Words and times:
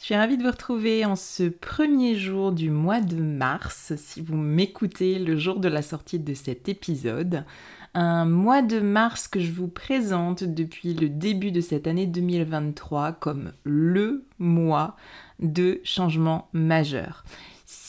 Je 0.00 0.06
suis 0.06 0.14
ravie 0.14 0.38
de 0.38 0.42
vous 0.42 0.50
retrouver 0.50 1.04
en 1.04 1.14
ce 1.14 1.42
premier 1.42 2.16
jour 2.16 2.52
du 2.52 2.70
mois 2.70 3.02
de 3.02 3.16
mars, 3.16 3.92
si 3.98 4.22
vous 4.22 4.34
m'écoutez 4.34 5.18
le 5.18 5.36
jour 5.36 5.60
de 5.60 5.68
la 5.68 5.82
sortie 5.82 6.18
de 6.18 6.32
cet 6.32 6.70
épisode 6.70 7.44
un 7.92 8.24
mois 8.24 8.62
de 8.62 8.80
mars 8.80 9.28
que 9.28 9.40
je 9.40 9.52
vous 9.52 9.68
présente 9.68 10.42
depuis 10.42 10.94
le 10.94 11.10
début 11.10 11.52
de 11.52 11.60
cette 11.60 11.86
année 11.86 12.06
2023 12.06 13.12
comme 13.12 13.52
le 13.64 14.24
mois 14.38 14.96
de 15.38 15.82
changement 15.84 16.48
majeur. 16.54 17.22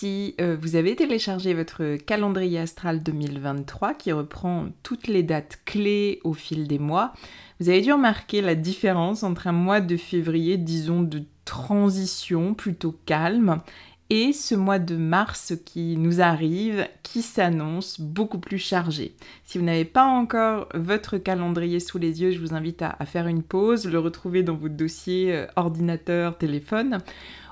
Si 0.01 0.34
euh, 0.41 0.57
vous 0.59 0.75
avez 0.75 0.95
téléchargé 0.95 1.53
votre 1.53 1.95
calendrier 1.97 2.57
astral 2.57 3.03
2023 3.03 3.94
qui 3.94 4.12
reprend 4.12 4.69
toutes 4.81 5.06
les 5.06 5.22
dates 5.22 5.59
clés 5.63 6.19
au 6.23 6.34
fil 6.34 6.67
des 6.67 6.79
mois, 6.79 7.13
vous 7.59 7.69
avez 7.69 7.81
dû 7.81 7.94
remarquer 7.94 8.41
la 8.41 8.56
différence 8.56 9.22
entre 9.22 9.45
un 9.45 9.51
mois 9.51 9.79
de 9.79 9.97
février, 9.97 10.57
disons, 10.57 11.03
de 11.03 11.22
transition 11.45 12.56
plutôt 12.56 12.95
calme 13.06 13.62
et 14.09 14.34
ce 14.34 14.56
mois 14.56 14.79
de 14.79 14.95
mars 14.95 15.53
qui 15.66 15.95
nous 15.97 16.19
arrive, 16.19 16.88
qui 17.03 17.22
s'annonce 17.22 18.01
beaucoup 18.01 18.39
plus 18.39 18.57
chargé. 18.57 19.13
Si 19.45 19.59
vous 19.59 19.63
n'avez 19.63 19.85
pas 19.85 20.06
encore 20.06 20.68
votre 20.73 21.19
calendrier 21.19 21.79
sous 21.79 22.00
les 22.00 22.23
yeux, 22.23 22.31
je 22.31 22.39
vous 22.39 22.56
invite 22.56 22.81
à, 22.81 23.06
faire 23.06 23.28
une 23.28 23.44
pause, 23.44 23.85
le 23.85 24.00
retrouver 24.00 24.41
dans 24.41 24.56
votre 24.56 24.75
dossier 24.75 25.31
euh, 25.31 25.45
ordinateur, 25.56 26.39
téléphone, 26.39 26.97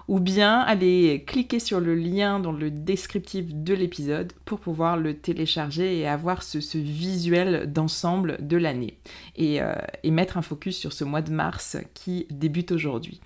ou 0.09 0.19
bien 0.19 0.59
aller 0.61 1.23
cliquer 1.27 1.59
sur 1.59 1.79
le 1.79 1.93
lien 1.93 2.39
dans 2.39 2.51
le 2.51 2.71
descriptif 2.71 3.53
de 3.53 3.75
l'épisode 3.75 4.33
pour 4.43 4.59
pouvoir 4.59 4.97
le 4.97 5.13
télécharger 5.13 5.99
et 5.99 6.07
avoir 6.07 6.41
ce, 6.41 6.57
visuel 6.79 7.71
d'ensemble 7.71 8.37
de 8.39 8.57
l'année 8.57 8.97
et, 9.35 9.61
euh, 9.61 9.75
et 10.01 10.09
mettre 10.09 10.37
un 10.37 10.41
focus 10.41 10.77
sur 10.77 10.93
ce 10.93 11.03
mois 11.03 11.21
de 11.21 11.31
mars 11.31 11.77
qui 11.93 12.25
débute 12.31 12.71
aujourd'hui. 12.71 13.21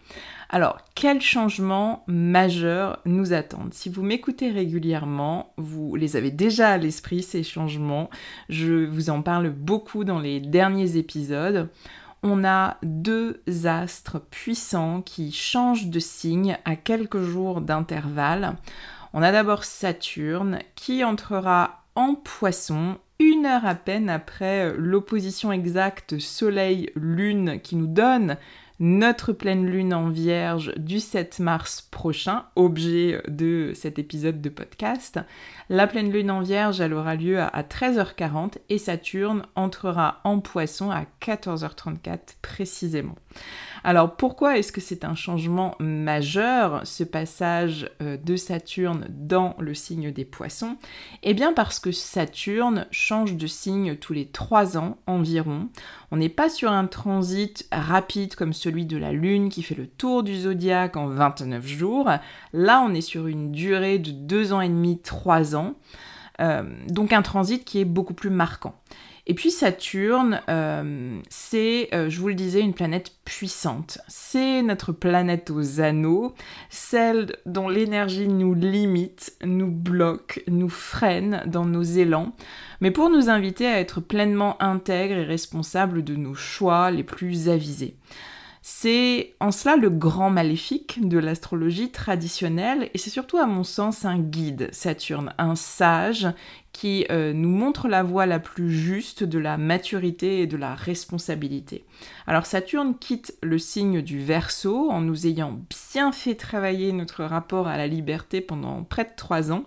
Alors, 0.49 0.77
quels 0.93 1.22
changements 1.22 2.03
majeurs 2.07 2.99
nous 3.05 3.31
attendent? 3.31 3.73
Si 3.73 3.89
vous 3.89 4.03
m'écoutez 4.03 4.51
régulièrement, 4.51 5.53
vous 5.55 5.95
les 5.95 6.17
avez 6.17 6.31
déjà 6.31 6.72
à 6.72 6.77
l'esprit, 6.77 7.23
ces 7.23 7.43
changements. 7.43 8.09
Je 8.49 8.85
vous 8.85 9.09
en 9.09 9.22
parle 9.22 9.49
beaucoup 9.51 10.03
dans 10.03 10.19
les 10.19 10.41
derniers 10.41 10.97
épisodes. 10.97 11.69
On 12.25 12.45
a 12.45 12.78
deux 12.84 13.44
astres 13.66 14.19
puissants 14.19 15.01
qui 15.01 15.34
changent 15.34 15.88
de 15.88 16.00
signe 16.00 16.57
à 16.63 16.78
quelques 16.78 17.22
jours 17.22 17.59
d'intervalle. 17.59 18.56
On 19.11 19.22
a 19.22 19.34
d'abord 19.34 19.66
Saturne 19.66 20.59
qui 20.75 21.03
entrera 21.03 21.84
en 21.95 22.16
poisson 22.16 22.97
une 23.19 23.45
heure 23.45 23.66
à 23.66 23.75
peine 23.75 24.09
après 24.09 24.73
l'opposition 24.78 25.51
exacte 25.51 26.17
Soleil-Lune 26.17 27.59
qui 27.61 27.75
nous 27.75 27.88
donne 27.88 28.38
notre 28.79 29.34
pleine 29.34 29.66
lune 29.66 29.94
en 29.94 30.09
vierge 30.09 30.73
du 30.78 31.00
7 31.00 31.39
mars 31.39 31.81
prochain, 31.81 32.45
objet 32.56 33.22
de 33.28 33.72
cet 33.75 34.00
épisode 34.00 34.41
de 34.41 34.50
podcast. 34.50 35.19
La 35.69 35.88
pleine 35.88 36.11
lune 36.11 36.31
en 36.31 36.41
vierge, 36.41 36.81
elle 36.81 36.94
aura 36.94 37.16
lieu 37.16 37.39
à 37.39 37.61
13h40 37.61 38.57
et 38.69 38.78
Saturne 38.78 39.44
entrera 39.56 40.22
en 40.23 40.39
poisson 40.39 40.91
à 40.91 41.06
14h34 41.22 42.38
précisément. 42.41 43.16
Alors 43.84 44.16
pourquoi 44.16 44.57
est-ce 44.57 44.72
que 44.72 44.81
c'est 44.81 45.03
un 45.03 45.16
changement 45.16 45.75
majeur, 45.79 46.81
ce 46.85 47.03
passage 47.03 47.90
euh, 48.01 48.17
de 48.17 48.35
Saturne 48.35 49.07
dans 49.09 49.55
le 49.59 49.73
signe 49.73 50.11
des 50.11 50.25
poissons? 50.25 50.78
Eh 51.23 51.34
bien 51.34 51.53
parce 51.53 51.79
que 51.79 51.91
Saturne 51.91 52.88
change 52.91 53.35
de 53.35 53.47
signe 53.47 53.95
tous 53.95 54.13
les 54.13 54.28
3 54.28 54.78
ans 54.78 54.97
environ. 55.07 55.69
On 56.13 56.18
n'est 56.18 56.29
pas 56.29 56.47
sur 56.47 56.72
un 56.72 56.85
transit 56.85 57.68
rapide 57.72 58.35
comme 58.35 58.53
celui 58.53 58.85
de 58.85 58.97
la 58.97 59.12
Lune 59.12 59.50
qui 59.50 59.63
fait 59.63 59.74
le 59.74 59.88
tour 59.88 60.22
du 60.22 60.41
zodiaque 60.41 60.96
en 60.96 61.07
29 61.07 61.66
jours. 61.66 62.07
Là, 62.53 62.85
on 62.88 62.94
est 62.94 63.01
sur 63.01 63.25
une 63.25 63.51
durée 63.51 63.97
de 63.97 64.12
2 64.12 64.53
ans 64.53 64.62
et 64.62 64.69
demi, 64.69 65.00
3 65.00 65.56
ans. 65.56 65.73
Euh, 66.40 66.62
donc 66.88 67.13
un 67.13 67.23
transit 67.23 67.66
qui 67.66 67.79
est 67.79 67.85
beaucoup 67.85 68.13
plus 68.13 68.29
marquant. 68.29 68.75
Et 69.25 69.35
puis 69.35 69.51
Saturne, 69.51 70.41
euh, 70.50 71.17
c'est, 71.29 71.88
euh, 71.94 72.09
je 72.09 72.19
vous 72.19 72.28
le 72.28 72.34
disais, 72.34 72.59
une 72.59 72.73
planète 72.73 73.13
puissante. 73.23 74.00
C'est 74.09 74.61
notre 74.61 74.91
planète 74.91 75.50
aux 75.50 75.79
anneaux, 75.79 76.34
celle 76.69 77.38
dont 77.45 77.69
l'énergie 77.69 78.28
nous 78.28 78.53
limite, 78.53 79.38
nous 79.41 79.72
bloque, 79.72 80.44
nous 80.47 80.67
freine 80.67 81.41
dans 81.45 81.66
nos 81.66 81.84
élans, 81.84 82.34
mais 82.81 82.91
pour 82.91 83.09
nous 83.09 83.29
inviter 83.29 83.66
à 83.66 83.79
être 83.79 84.01
pleinement 84.01 84.61
intègres 84.61 85.16
et 85.16 85.23
responsables 85.23 86.03
de 86.03 86.16
nos 86.16 86.35
choix 86.35 86.91
les 86.91 87.03
plus 87.03 87.47
avisés. 87.47 87.96
C'est 88.66 89.34
en 89.41 89.52
cela 89.52 89.75
le 89.75 89.90
grand 89.90 90.29
maléfique 90.29 91.05
de 91.05 91.17
l'astrologie 91.17 91.91
traditionnelle 91.91 92.90
et 92.93 92.97
c'est 92.97 93.09
surtout 93.09 93.37
à 93.37 93.46
mon 93.46 93.66
sens 93.66 94.05
un 94.05 94.17
guide, 94.17 94.70
Saturne, 94.72 95.34
un 95.37 95.55
sage 95.55 96.29
qui 96.73 97.05
euh, 97.11 97.31
nous 97.34 97.49
montre 97.49 97.87
la 97.87 98.03
voie 98.03 98.25
la 98.25 98.40
plus 98.40 98.72
juste 98.72 99.23
de 99.23 99.40
la 99.40 99.58
maturité 99.58 100.41
et 100.41 100.47
de 100.47 100.58
la 100.58 100.75
responsabilité. 100.75 101.85
Alors 102.28 102.46
Saturne 102.46 102.97
quitte 102.99 103.37
le 103.41 103.59
signe 103.59 104.02
du 104.02 104.20
Verseau 104.20 104.90
en 104.90 104.99
nous 104.99 105.28
ayant 105.28 105.61
bien 105.93 106.11
fait 106.11 106.35
travailler 106.35 106.91
notre 106.91 107.23
rapport 107.23 107.67
à 107.67 107.78
la 107.78 107.87
liberté 107.87 108.41
pendant 108.41 108.84
près 108.84 109.05
de 109.05 109.11
trois 109.16 109.52
ans. 109.52 109.64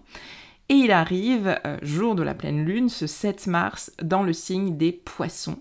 Et 0.68 0.74
il 0.74 0.90
arrive, 0.90 1.58
euh, 1.64 1.78
jour 1.82 2.16
de 2.16 2.24
la 2.24 2.34
pleine 2.34 2.64
lune, 2.64 2.88
ce 2.88 3.06
7 3.06 3.46
mars, 3.46 3.92
dans 4.02 4.24
le 4.24 4.32
signe 4.32 4.76
des 4.76 4.90
poissons 4.90 5.58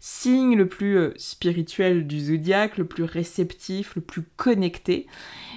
signe 0.00 0.56
le 0.56 0.68
plus 0.68 0.98
euh, 0.98 1.14
spirituel 1.16 2.06
du 2.06 2.20
zodiaque, 2.20 2.78
le 2.78 2.84
plus 2.84 3.04
réceptif, 3.04 3.94
le 3.94 4.02
plus 4.02 4.22
connecté, 4.36 5.06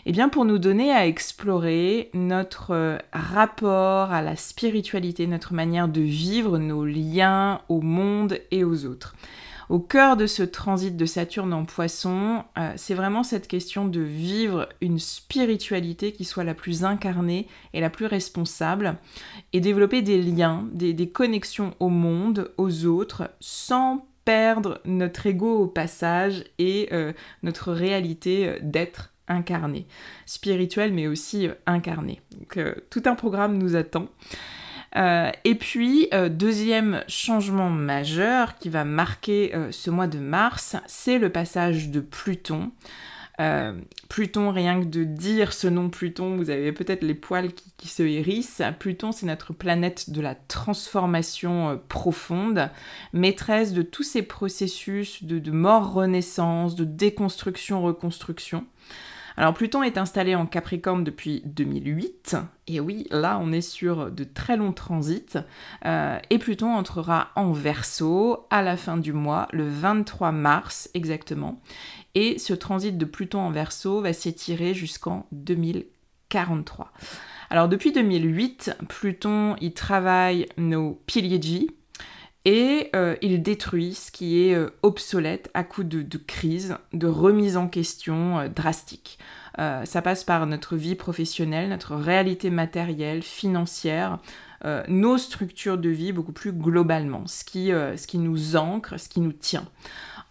eh 0.05 0.11
bien 0.11 0.29
pour 0.29 0.45
nous 0.45 0.57
donner 0.57 0.91
à 0.91 1.07
explorer 1.07 2.09
notre 2.13 2.71
euh, 2.71 2.97
rapport 3.13 4.11
à 4.11 4.21
la 4.21 4.35
spiritualité, 4.35 5.27
notre 5.27 5.53
manière 5.53 5.87
de 5.87 6.01
vivre 6.01 6.57
nos 6.57 6.85
liens 6.85 7.61
au 7.69 7.81
monde 7.81 8.39
et 8.51 8.63
aux 8.63 8.85
autres. 8.85 9.15
Au 9.69 9.77
cœur 9.77 10.17
de 10.17 10.25
ce 10.25 10.41
transit 10.41 10.97
de 10.97 11.05
Saturne 11.05 11.53
en 11.53 11.63
poisson, 11.63 12.43
euh, 12.57 12.73
c'est 12.75 12.95
vraiment 12.95 13.21
cette 13.21 13.47
question 13.47 13.87
de 13.87 14.01
vivre 14.01 14.67
une 14.81 14.97
spiritualité 14.97 16.11
qui 16.11 16.25
soit 16.25 16.43
la 16.43 16.55
plus 16.55 16.83
incarnée 16.83 17.47
et 17.73 17.79
la 17.79 17.91
plus 17.91 18.07
responsable, 18.07 18.97
et 19.53 19.59
développer 19.59 20.01
des 20.01 20.23
liens, 20.23 20.67
des, 20.71 20.93
des 20.93 21.09
connexions 21.09 21.75
au 21.79 21.89
monde, 21.89 22.51
aux 22.57 22.87
autres, 22.87 23.29
sans 23.39 24.08
perdre 24.29 24.79
notre 24.85 25.25
ego 25.25 25.57
au 25.57 25.65
passage 25.65 26.43
et 26.59 26.89
euh, 26.91 27.13
notre 27.41 27.73
réalité 27.73 28.47
euh, 28.47 28.59
d'être 28.61 29.11
incarné, 29.27 29.87
spirituel 30.27 30.93
mais 30.93 31.07
aussi 31.07 31.49
incarné. 31.65 32.21
Donc 32.37 32.59
tout 32.91 33.01
un 33.05 33.15
programme 33.15 33.57
nous 33.57 33.75
attend. 33.75 34.07
et 34.95 35.55
puis, 35.55 36.09
deuxième 36.31 37.03
changement 37.07 37.69
majeur 37.69 38.57
qui 38.57 38.69
va 38.69 38.85
marquer 38.85 39.53
ce 39.69 39.91
mois 39.91 40.07
de 40.07 40.17
mars, 40.17 40.77
c'est 40.87 41.19
le 41.19 41.29
passage 41.29 41.89
de 41.89 41.99
Pluton. 41.99 42.71
Euh, 43.39 43.73
Pluton, 44.09 44.51
rien 44.51 44.81
que 44.81 44.85
de 44.85 45.03
dire 45.03 45.53
ce 45.53 45.67
nom 45.67 45.89
Pluton, 45.89 46.35
vous 46.35 46.49
avez 46.49 46.73
peut-être 46.73 47.03
les 47.03 47.13
poils 47.13 47.53
qui, 47.53 47.87
se 47.87 48.03
hérissent. 48.03 48.61
Pluton, 48.79 49.11
c'est 49.11 49.25
notre 49.25 49.53
planète 49.53 50.09
de 50.09 50.19
la 50.19 50.35
transformation 50.35 51.69
euh, 51.69 51.75
profonde, 51.87 52.69
maîtresse 53.13 53.73
de 53.73 53.81
tous 53.81 54.03
ces 54.03 54.23
processus 54.23 55.23
de, 55.23 55.39
de 55.39 55.51
mort-renaissance, 55.51 56.75
de 56.75 56.83
déconstruction-reconstruction. 56.83 58.65
Alors 59.39 59.53
Pluton 59.53 59.83
est 59.83 59.97
installé 59.97 60.35
en 60.35 60.45
Capricorne 60.45 61.05
depuis 61.05 61.41
2008, 61.45 62.35
et 62.67 62.81
oui, 62.81 63.07
là 63.09 63.39
on 63.41 63.53
est 63.53 63.61
sur 63.61 64.11
de 64.11 64.25
très 64.25 64.57
longs 64.57 64.73
transits, 64.73 65.37
euh, 65.85 66.19
et 66.29 66.39
Pluton 66.39 66.75
entrera 66.75 67.29
en 67.37 67.53
Verseau 67.53 68.47
à 68.49 68.61
la 68.61 68.75
fin 68.75 68.97
du 68.97 69.13
mois, 69.13 69.47
le 69.53 69.65
23 69.65 70.33
mars 70.33 70.89
exactement, 70.93 71.61
et 72.15 72.37
ce 72.37 72.53
transit 72.53 72.97
de 72.97 73.05
Pluton 73.05 73.39
en 73.39 73.51
Verseau 73.51 74.01
va 74.01 74.11
s'étirer 74.11 74.73
jusqu'en 74.73 75.25
2043. 75.31 76.91
Alors 77.49 77.69
depuis 77.69 77.93
2008, 77.93 78.75
Pluton 78.89 79.55
y 79.61 79.71
travaille 79.73 80.47
nos 80.57 81.01
piliers 81.05 81.39
de 81.39 81.45
vie, 81.45 81.67
et 82.45 82.89
euh, 82.95 83.15
il 83.21 83.41
détruit 83.41 83.93
ce 83.93 84.11
qui 84.11 84.41
est 84.41 84.55
euh, 84.55 84.69
obsolète 84.81 85.49
à 85.53 85.63
coup 85.63 85.83
de, 85.83 86.17
crise, 86.17 86.77
de 86.93 87.07
remise 87.07 87.57
en 87.57 87.67
question 87.67 88.39
euh, 88.39 88.47
drastique. 88.47 89.19
ça 89.57 90.01
passe 90.01 90.23
par 90.23 90.45
notre 90.45 90.77
vie 90.77 90.95
professionnelle, 90.95 91.67
notre 91.67 91.95
réalité 91.95 92.49
matérielle, 92.49 93.23
financière, 93.23 94.19
nos 94.87 95.17
structures 95.17 95.77
de 95.77 95.89
vie 95.89 96.11
beaucoup 96.11 96.31
plus 96.31 96.51
globalement, 96.51 97.25
ce 97.27 97.43
qui, 97.43 97.67
ce 97.69 98.07
qui 98.07 98.17
nous 98.17 98.55
ancre, 98.55 98.99
ce 98.99 99.09
qui 99.09 99.21
nous 99.21 99.31
tient. 99.31 99.65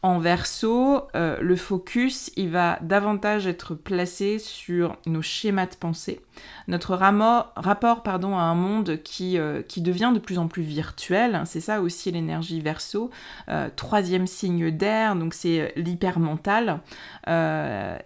En 0.03 0.19
verso, 0.21 1.09
le 1.15 1.57
focus, 1.57 2.31
il 2.37 2.51
va 2.51 2.79
davantage 2.83 3.47
être 3.47 3.75
placé 3.75 4.39
sur 4.39 4.97
nos 5.07 5.23
schémas 5.23 5.67
de 5.67 5.75
pensée, 5.75 6.21
notre 6.67 6.95
rapport 6.95 8.03
pardon, 8.03 8.37
à 8.37 8.43
un 8.43 8.55
monde 8.55 8.99
qui, 9.03 9.39
euh, 9.39 9.63
qui 9.63 9.81
devient 9.81 10.13
de 10.15 10.19
plus 10.19 10.39
en 10.39 10.49
plus 10.49 10.63
virtuel. 10.63 11.43
C'est 11.47 11.61
ça 11.61 11.81
aussi 11.81 12.11
l'énergie 12.11 12.61
verso. 12.61 13.11
Euh, 13.49 13.69
troisième 13.75 14.27
signe 14.27 14.71
d'air, 14.71 15.17
donc 15.17 15.35
c'est 15.35 15.61
euh, 15.61 15.69
l'hypermental. 15.77 16.81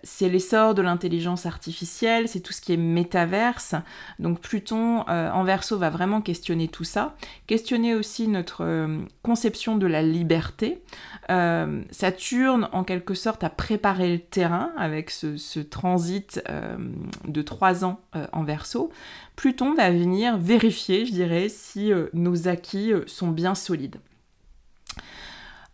c'est 0.02 0.28
l'essor 0.28 0.74
de 0.74 0.82
l'intelligence 0.82 1.46
artificielle, 1.46 2.28
c'est 2.28 2.40
tout 2.40 2.52
ce 2.52 2.60
qui 2.60 2.72
est 2.72 2.76
métaverse. 2.76 3.74
Donc 4.18 4.40
Pluton 4.40 5.00
en 5.08 5.44
verso 5.44 5.78
va 5.78 5.90
vraiment 5.90 6.11
questionner 6.20 6.68
tout 6.68 6.84
ça. 6.84 7.16
Questionner 7.46 7.94
aussi 7.94 8.28
notre 8.28 8.88
conception 9.22 9.76
de 9.76 9.86
la 9.86 10.02
liberté. 10.02 10.82
Saturne, 11.90 12.68
en 12.72 12.84
quelque 12.84 13.14
sorte, 13.14 13.44
a 13.44 13.50
préparé 13.50 14.12
le 14.12 14.18
terrain 14.18 14.72
avec 14.76 15.10
ce, 15.10 15.60
transit 15.60 16.42
de 17.26 17.42
trois 17.42 17.84
ans 17.84 18.00
en 18.32 18.44
verso 18.44 18.90
Pluton 19.36 19.74
va 19.74 19.90
venir 19.90 20.36
vérifier, 20.36 21.06
je 21.06 21.12
dirais, 21.12 21.48
si 21.48 21.92
euh, 21.92 22.06
nos 22.12 22.48
acquis 22.48 22.92
euh, 22.92 23.04
sont 23.06 23.28
bien 23.28 23.54
solides. 23.54 23.96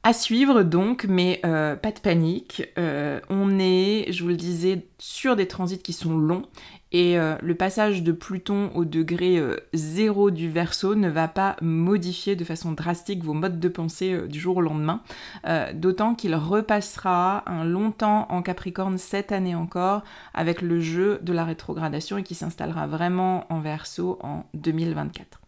À 0.05 0.12
suivre 0.12 0.62
donc, 0.62 1.05
mais 1.09 1.41
euh, 1.45 1.77
pas 1.77 1.93
de 1.93 1.99
panique. 1.99 2.62
on 2.77 3.59
est, 3.59 4.11
je 4.11 4.23
vous 4.23 4.29
le 4.29 4.37
disais, 4.37 4.87
sur 4.99 5.37
des 5.37 5.47
transits 5.47 5.79
qui 5.79 5.93
sont 5.93 6.17
longs 6.17 6.45
et 6.91 7.19
euh, 7.19 7.37
le 7.43 7.55
passage 7.55 8.03
de 8.03 8.12
Pluton 8.12 8.71
au 8.75 8.85
degré 8.87 9.41
0 9.75 10.29
euh, 10.29 10.31
du 10.31 10.50
Verseau 10.50 10.95
ne 10.95 11.09
va 11.09 11.29
pas 11.29 11.56
modifier 11.61 12.35
de 12.35 12.45
façon 12.45 12.73
drastique 12.73 13.23
vos 13.23 13.35
modes 13.35 13.61
de 13.61 13.69
pensée 13.69 14.15
euh, 14.15 14.27
du 14.27 14.41
jour 14.41 14.56
au 14.56 14.61
lendemain, 14.62 15.03
d'autant 15.75 16.15
qu'il 16.15 16.35
repassera 16.35 17.43
un 17.47 17.65
long 17.65 17.91
temps 17.91 18.27
en 18.31 18.43
Capricorne 18.43 18.99
cette 18.99 19.33
année 19.33 19.55
encore 19.55 20.03
avec 20.35 20.62
le 20.62 20.81
jeu 20.81 21.19
de 21.23 21.33
la 21.33 21.44
rétrogradation 21.44 22.19
et 22.19 22.23
qui 22.23 22.35
s'installera 22.35 22.87
vraiment 22.87 23.44
en 23.53 23.61
Verseau 23.61 24.19
en 24.23 24.44
2024. 24.55 25.41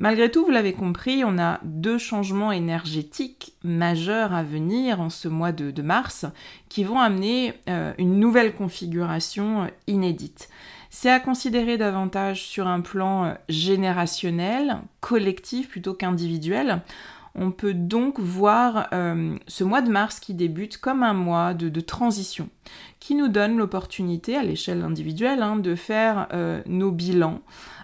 Malgré 0.00 0.30
tout, 0.30 0.46
vous 0.46 0.50
l'avez 0.50 0.72
compris, 0.72 1.24
on 1.26 1.38
a 1.38 1.60
deux 1.62 1.98
changements 1.98 2.52
énergétiques 2.52 3.52
majeurs 3.62 4.32
à 4.32 4.42
venir 4.42 4.98
en 4.98 5.10
ce 5.10 5.28
mois 5.28 5.52
de, 5.52 5.82
mars 5.82 6.24
qui 6.70 6.84
vont 6.84 6.98
amener 6.98 7.52
euh, 7.68 7.92
une 7.98 8.18
nouvelle 8.18 8.54
configuration 8.54 9.64
euh, 9.64 9.66
inédite. 9.88 10.48
C'est 10.88 11.10
à 11.10 11.20
considérer 11.20 11.76
davantage 11.76 12.44
sur 12.44 12.66
un 12.66 12.80
plan 12.80 13.24
euh, 13.26 13.34
générationnel, 13.50 14.78
collectif 15.00 15.68
plutôt 15.68 15.92
qu'individuel. 15.92 16.80
On 17.34 17.52
peut 17.52 17.74
donc 17.74 18.18
voir 18.18 18.88
ce 19.46 19.62
mois 19.62 19.82
de 19.82 19.90
mars 19.90 20.18
qui 20.18 20.34
débute 20.34 20.78
comme 20.78 21.02
un 21.04 21.14
mois 21.14 21.54
de, 21.54 21.80
transition, 21.80 22.48
qui 22.98 23.14
nous 23.14 23.28
donne 23.28 23.56
l'opportunité 23.56 24.36
à 24.36 24.42
l'échelle 24.42 24.82
individuelle 24.82 25.42
hein, 25.42 25.56
de 25.56 25.76
faire 25.76 26.26
nos 26.66 26.90
bilans, 26.90 27.40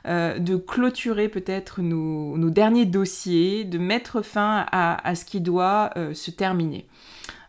euh, 0.07 0.39
de 0.39 0.57
clôturer 0.57 1.29
peut-être 1.29 1.83
nos, 1.83 2.51
derniers 2.51 2.87
dossiers, 2.87 3.65
de 3.65 3.77
mettre 3.77 4.23
fin 4.23 4.65
à, 4.71 5.15
ce 5.17 5.25
qui 5.25 5.41
doit 5.41 5.91
euh, 5.97 6.15
se 6.15 6.31
terminer. 6.31 6.87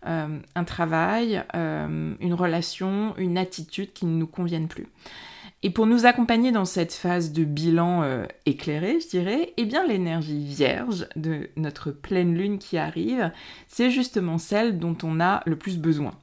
Euh, 0.07 0.39
un 0.55 0.63
travail, 0.63 1.43
une 1.53 2.33
relation, 2.33 3.13
une 3.17 3.37
attitude 3.37 3.93
qui 3.93 4.05
ne 4.05 4.17
nous 4.17 4.27
conviennent 4.27 4.67
plus. 4.67 4.87
Et 5.63 5.71
pour 5.71 5.87
nous 5.87 6.05
accompagner 6.05 6.51
dans 6.51 6.65
cette 6.65 6.93
phase 6.93 7.31
de 7.31 7.43
bilan 7.43 8.03
éclairé, 8.45 8.99
je 8.99 9.07
dirais, 9.07 9.53
eh 9.57 9.65
bien 9.65 9.85
l'énergie 9.87 10.45
vierge 10.45 11.07
de 11.15 11.49
notre 11.55 11.89
pleine 11.89 12.35
lune 12.35 12.59
qui 12.59 12.77
arrive, 12.77 13.31
c'est 13.67 13.89
justement 13.89 14.37
celle 14.37 14.77
dont 14.77 14.95
on 15.03 15.19
a 15.19 15.41
le 15.47 15.57
plus 15.57 15.79
besoin. 15.79 16.13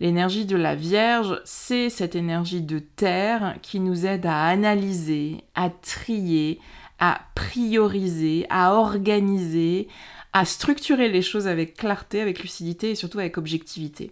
L'énergie 0.00 0.44
de 0.44 0.56
la 0.56 0.74
Vierge, 0.74 1.40
c'est 1.44 1.88
cette 1.88 2.14
énergie 2.14 2.60
de 2.60 2.78
terre 2.78 3.56
qui 3.62 3.80
nous 3.80 4.04
aide 4.04 4.26
à 4.26 4.44
analyser, 4.46 5.44
à 5.54 5.70
trier, 5.70 6.60
à 6.98 7.22
prioriser, 7.34 8.46
à 8.50 8.74
organiser, 8.74 9.88
à 10.32 10.44
structurer 10.44 11.08
les 11.08 11.22
choses 11.22 11.46
avec 11.46 11.76
clarté, 11.76 12.20
avec 12.20 12.40
lucidité 12.40 12.90
et 12.90 12.94
surtout 12.96 13.20
avec 13.20 13.38
objectivité. 13.38 14.10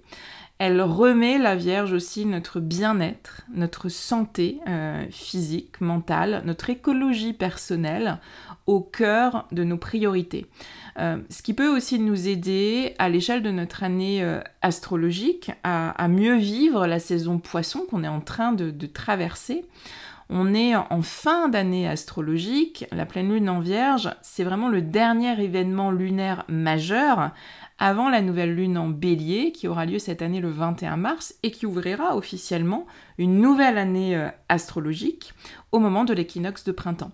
Elle 0.64 0.80
remet 0.80 1.38
la 1.38 1.56
Vierge 1.56 1.92
aussi 1.92 2.24
notre 2.24 2.60
bien-être, 2.60 3.42
notre 3.52 3.88
santé 3.88 4.60
euh, 4.68 5.04
physique, 5.10 5.80
mentale, 5.80 6.40
notre 6.44 6.70
écologie 6.70 7.32
personnelle 7.32 8.20
au 8.68 8.78
cœur 8.78 9.48
de 9.50 9.64
nos 9.64 9.76
priorités. 9.76 10.46
Euh, 11.00 11.18
ce 11.30 11.42
qui 11.42 11.52
peut 11.52 11.66
aussi 11.66 11.98
nous 11.98 12.28
aider 12.28 12.94
à 13.00 13.08
l'échelle 13.08 13.42
de 13.42 13.50
notre 13.50 13.82
année 13.82 14.22
euh, 14.22 14.40
astrologique 14.60 15.50
à, 15.64 16.06
mieux 16.06 16.36
vivre 16.36 16.86
la 16.86 17.00
saison 17.00 17.38
poisson 17.38 17.84
qu'on 17.90 18.04
est 18.04 18.08
en 18.08 18.20
train 18.20 18.52
de, 18.52 18.86
traverser. 18.86 19.64
On 20.30 20.54
est 20.54 20.76
en 20.76 21.02
fin 21.02 21.48
d'année 21.48 21.88
astrologique, 21.88 22.86
la 22.92 23.04
pleine 23.04 23.32
lune 23.32 23.50
en 23.50 23.58
vierge, 23.58 24.14
c'est 24.22 24.44
vraiment 24.44 24.68
le 24.68 24.80
dernier 24.80 25.42
événement 25.42 25.90
lunaire 25.90 26.44
majeur 26.48 27.32
avant 27.84 28.08
la 28.08 28.22
nouvelle 28.22 28.54
lune 28.54 28.78
en 28.78 28.88
bélier 28.88 29.50
qui 29.50 29.66
aura 29.66 29.86
lieu 29.86 29.98
cette 29.98 30.22
année 30.22 30.40
le 30.40 30.50
21 30.50 30.96
mars 30.96 31.34
et 31.42 31.50
qui 31.50 31.66
ouvrira 31.66 32.16
officiellement 32.16 32.86
une 33.18 33.40
nouvelle 33.40 33.76
année 33.76 34.14
euh, 34.16 34.28
astrologique 34.48 35.34
au 35.72 35.80
moment 35.80 36.04
de 36.04 36.14
l'équinoxe 36.14 36.62
de 36.62 36.70
printemps. 36.70 37.10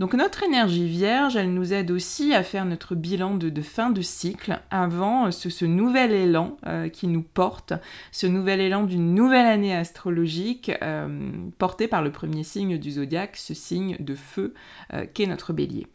Donc 0.00 0.14
notre 0.14 0.42
énergie 0.42 0.88
vierge, 0.88 1.36
elle 1.36 1.54
nous 1.54 1.72
aide 1.72 1.92
aussi 1.92 2.34
à 2.34 2.42
faire 2.42 2.64
notre 2.64 2.96
bilan 2.96 3.36
de, 3.36 3.62
fin 3.62 3.90
de 3.90 4.02
cycle 4.02 4.60
avant 4.70 5.30
ce, 5.30 5.64
nouvel 5.64 6.10
élan 6.12 6.56
euh, 6.66 6.88
qui 6.88 7.06
nous 7.06 7.22
porte, 7.22 7.74
ce 8.10 8.26
nouvel 8.26 8.60
élan 8.60 8.82
d'une 8.82 9.14
nouvelle 9.14 9.46
année 9.46 9.74
astrologique 9.74 10.72
euh, 10.82 11.30
porté 11.58 11.86
par 11.86 12.02
le 12.02 12.10
premier 12.10 12.42
signe 12.42 12.76
du 12.76 12.90
zodiaque, 12.90 13.36
ce 13.36 13.54
signe 13.54 13.96
de 14.00 14.16
feu 14.16 14.54
euh, 14.92 15.06
qu'est 15.12 15.26
notre 15.26 15.52
bélier. 15.52 15.86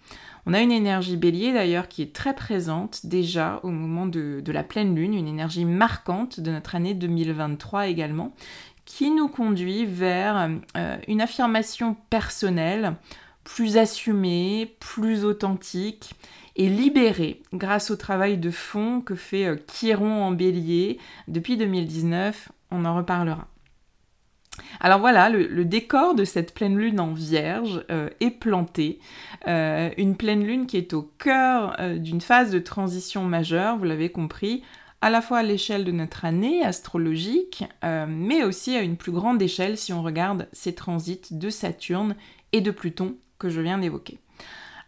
On 0.45 0.53
a 0.53 0.61
une 0.61 0.71
énergie 0.71 1.17
bélier 1.17 1.51
d'ailleurs 1.51 1.89
qui 1.89 2.01
est 2.01 2.15
très 2.15 2.33
présente 2.33 3.05
déjà 3.05 3.59
au 3.63 3.69
moment 3.69 4.07
de 4.07 4.51
la 4.51 4.63
pleine 4.63 4.95
lune, 4.95 5.13
une 5.13 5.27
énergie 5.27 5.65
marquante 5.65 6.39
de 6.39 6.51
notre 6.51 6.75
année 6.75 6.93
2023 6.93 7.87
également, 7.87 8.33
qui 8.85 9.11
nous 9.11 9.27
conduit 9.27 9.85
vers 9.85 10.49
une 11.07 11.21
affirmation 11.21 11.95
personnelle, 12.09 12.95
plus 13.55 13.77
assumé, 13.77 14.75
plus 14.79 15.25
authentique 15.25 16.13
et 16.55 16.69
libéré 16.69 17.41
grâce 17.51 17.89
au 17.89 17.95
travail 17.95 18.37
de 18.37 18.51
fond 18.51 19.01
que 19.01 19.15
fait 19.15 19.45
euh, 19.45 19.55
Chiron 19.67 20.23
en 20.23 20.31
bélier 20.31 20.99
depuis 21.27 21.57
2019. 21.57 22.49
On 22.69 22.85
en 22.85 22.95
reparlera. 22.95 23.47
Alors 24.79 24.99
voilà, 24.99 25.29
le, 25.29 25.65
décor 25.65 26.13
de 26.13 26.25
cette 26.25 26.53
pleine 26.53 26.77
lune 26.77 26.99
en 26.99 27.13
vierge 27.13 27.83
euh, 27.89 28.09
est 28.19 28.29
planté. 28.29 28.99
Euh, 29.47 29.89
une 29.97 30.15
pleine 30.15 30.45
lune 30.45 30.67
qui 30.67 30.77
est 30.77 30.93
au 30.93 31.01
cœur 31.01 31.75
d'une 31.97 32.21
phase 32.21 32.51
de 32.51 32.59
transition 32.59 33.23
majeure, 33.23 33.77
vous 33.77 33.85
l'avez 33.85 34.09
compris, 34.09 34.63
à 35.01 35.09
la 35.09 35.21
fois 35.21 35.39
à 35.39 35.43
l'échelle 35.43 35.85
de 35.85 35.91
notre 35.91 36.23
année 36.23 36.63
astrologique, 36.63 37.63
mais 38.07 38.43
aussi 38.43 38.75
à 38.75 38.81
une 38.81 38.97
plus 38.97 39.13
grande 39.13 39.41
échelle 39.41 39.77
si 39.77 39.93
on 39.93 40.03
regarde 40.03 40.49
ces 40.51 40.75
transits 40.75 41.21
de 41.31 41.49
Saturne 41.49 42.15
et 42.51 42.59
de 42.59 42.71
Pluton 42.71 43.15
que 43.39 43.49
je 43.49 43.61
viens 43.61 43.77
d'évoquer. 43.77 44.19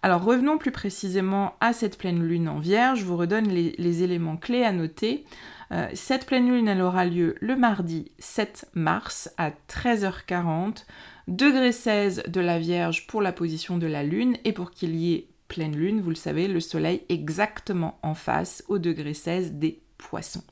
Alors 0.03 0.23
revenons 0.23 0.57
plus 0.57 0.71
précisément 0.71 1.55
à 1.59 1.73
cette 1.73 1.97
pleine 1.97 2.23
lune 2.23 2.49
en 2.49 2.59
vierge, 2.59 2.99
je 2.99 3.05
vous 3.05 3.17
redonne 3.17 3.47
les, 3.47 4.03
éléments 4.03 4.37
clés 4.37 4.63
à 4.63 4.71
noter. 4.71 5.25
Euh, 5.71 5.87
cette 5.93 6.25
pleine 6.25 6.49
lune, 6.49 6.67
elle 6.67 6.81
aura 6.81 7.05
lieu 7.05 7.35
le 7.39 7.55
mardi 7.55 8.11
7 8.17 8.69
mars 8.73 9.31
à 9.37 9.51
13h40, 9.69 10.85
degré 11.27 11.71
16 11.71 12.23
de 12.27 12.41
la 12.41 12.59
Vierge 12.59 13.07
pour 13.07 13.21
la 13.21 13.31
position 13.31 13.77
de 13.77 13.87
la 13.87 14.03
lune, 14.03 14.37
et 14.43 14.53
pour 14.53 14.71
qu'il 14.71 14.95
y 14.95 15.13
ait 15.13 15.27
pleine 15.47 15.75
lune, 15.75 16.01
vous 16.01 16.09
le 16.09 16.15
savez, 16.15 16.47
le 16.47 16.59
soleil 16.59 17.03
exactement 17.09 17.99
en 18.03 18.15
face 18.15 18.63
au 18.69 18.79
degré 18.79 19.13
16 19.13 19.53
des 19.53 19.81
poissons. 19.97 20.43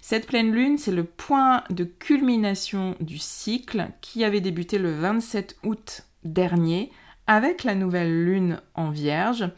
Cette 0.00 0.26
pleine 0.26 0.52
lune, 0.52 0.78
c'est 0.78 0.92
le 0.92 1.04
point 1.04 1.64
de 1.70 1.84
culmination 1.84 2.96
du 3.00 3.18
cycle 3.18 3.88
qui 4.00 4.24
avait 4.24 4.40
débuté 4.40 4.78
le 4.78 4.92
27 4.92 5.58
août 5.64 6.04
dernier 6.24 6.90
avec 7.28 7.62
la 7.62 7.76
nouvelle 7.76 8.24
lune 8.24 8.60
en 8.74 8.90
vierge. 8.90 9.48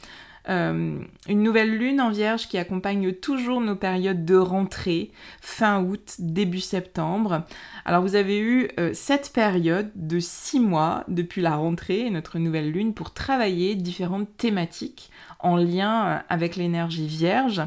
Euh, 0.49 0.99
une 1.29 1.43
nouvelle 1.43 1.77
lune 1.77 2.00
en 2.00 2.11
vierge 2.11 2.49
qui 2.49 2.59
accompagne 2.59 3.12
toujours 3.12 3.61
nos 3.61 3.77
périodes 3.77 4.25
de 4.25 4.37
rentrée, 4.37 5.12
fin 5.41 5.83
août, 5.83 6.17
début 6.19 6.61
septembre. 6.61 7.45
Alors 7.85 8.03
vous 8.03 8.17
avez 8.17 8.39
eu 8.41 8.69
euh, 8.79 8.91
cette 8.95 9.33
période 9.33 9.91
de 9.95 10.19
six 10.19 10.59
mois 10.59 11.05
depuis 11.09 11.43
la 11.43 11.57
rentrée 11.57 12.00
et 12.00 12.11
notre 12.11 12.39
nouvelle 12.39 12.73
lune 12.73 12.95
pour 12.95 13.12
travailler 13.12 13.75
différentes 13.75 14.37
thématiques 14.37 15.11
en 15.42 15.56
lien 15.56 16.06
euh, 16.06 16.18
avec 16.28 16.56
l'énergie 16.56 17.06
vierge. 17.06 17.62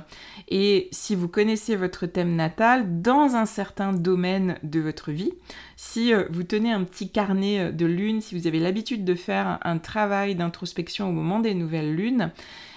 Et 0.49 0.89
si 0.91 1.15
vous 1.15 1.27
connaissez 1.27 1.75
votre 1.75 2.05
thème 2.05 2.35
natal 2.35 3.01
dans 3.01 3.35
un 3.35 3.45
certain 3.45 3.93
domaine 3.93 4.57
de 4.63 4.79
votre 4.79 5.11
vie, 5.11 5.33
si 5.75 6.13
euh, 6.13 6.25
vous 6.29 6.43
tenez 6.43 6.71
un 6.71 6.83
petit 6.83 7.09
carnet 7.09 7.59
euh, 7.59 7.71
de 7.71 7.85
lune, 7.85 8.21
si 8.21 8.37
vous 8.37 8.47
avez 8.47 8.59
l'habitude 8.59 9.05
de 9.05 9.15
faire 9.15 9.59
un 9.63 9.77
travail 9.77 10.35
d'introspection 10.35 11.09
au 11.09 11.11
moment 11.11 11.39
des 11.39 11.53
nouvelles 11.53 11.95
lunes, 11.95 12.31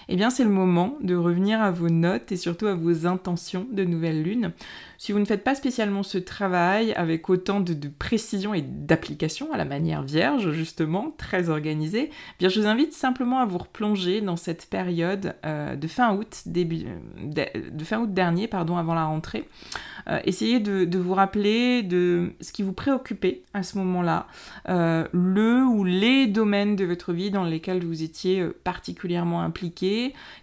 eh 0.08 0.16
bien 0.16 0.30
c'est 0.30 0.44
le 0.44 0.50
moment 0.50 0.96
de 1.00 1.14
revenir 1.14 1.60
à 1.60 1.70
vos 1.70 1.88
notes 1.88 2.30
et 2.30 2.36
surtout 2.36 2.66
à 2.66 2.74
vos 2.74 3.06
intentions 3.06 3.66
de 3.72 3.84
nouvelle 3.84 4.22
lune. 4.22 4.52
Si 4.98 5.12
vous 5.12 5.18
ne 5.18 5.24
faites 5.24 5.44
pas 5.44 5.54
spécialement 5.54 6.02
ce 6.02 6.18
travail 6.18 6.92
avec 6.94 7.28
autant 7.28 7.60
de, 7.60 7.74
précision 7.98 8.54
et 8.54 8.62
d'application 8.62 9.52
à 9.52 9.56
la 9.56 9.64
manière 9.64 10.02
vierge, 10.02 10.52
justement, 10.52 11.12
très 11.18 11.48
organisée, 11.48 12.10
eh 12.10 12.34
bien 12.38 12.48
je 12.48 12.60
vous 12.60 12.66
invite 12.66 12.92
simplement 12.92 13.40
à 13.40 13.46
vous 13.46 13.58
replonger 13.58 14.20
dans 14.20 14.36
cette 14.36 14.66
période 14.66 15.34
euh, 15.44 15.76
de 15.76 15.86
fin 15.86 16.14
août, 16.14 16.42
début, 16.46 16.84
de, 17.22 17.84
fin 17.84 18.00
août 18.00 18.12
dernier, 18.12 18.48
pardon, 18.48 18.76
avant 18.76 18.94
la 18.94 19.04
rentrée. 19.04 19.48
Euh, 20.08 20.20
essayez 20.24 20.60
de, 20.60 20.98
vous 20.98 21.14
rappeler 21.14 21.82
de 21.82 22.32
ce 22.40 22.52
qui 22.52 22.62
vous 22.62 22.72
préoccupait 22.72 23.42
à 23.54 23.62
ce 23.62 23.76
moment-là, 23.78 24.26
euh, 24.68 25.06
le 25.12 25.64
ou 25.64 25.84
les 25.84 26.26
domaines 26.26 26.76
de 26.76 26.84
votre 26.84 27.12
vie 27.12 27.30
dans 27.30 27.44
lesquels 27.44 27.84
vous 27.84 28.02
étiez 28.02 28.46
particulièrement 28.64 29.42
impliqué, 29.42 29.95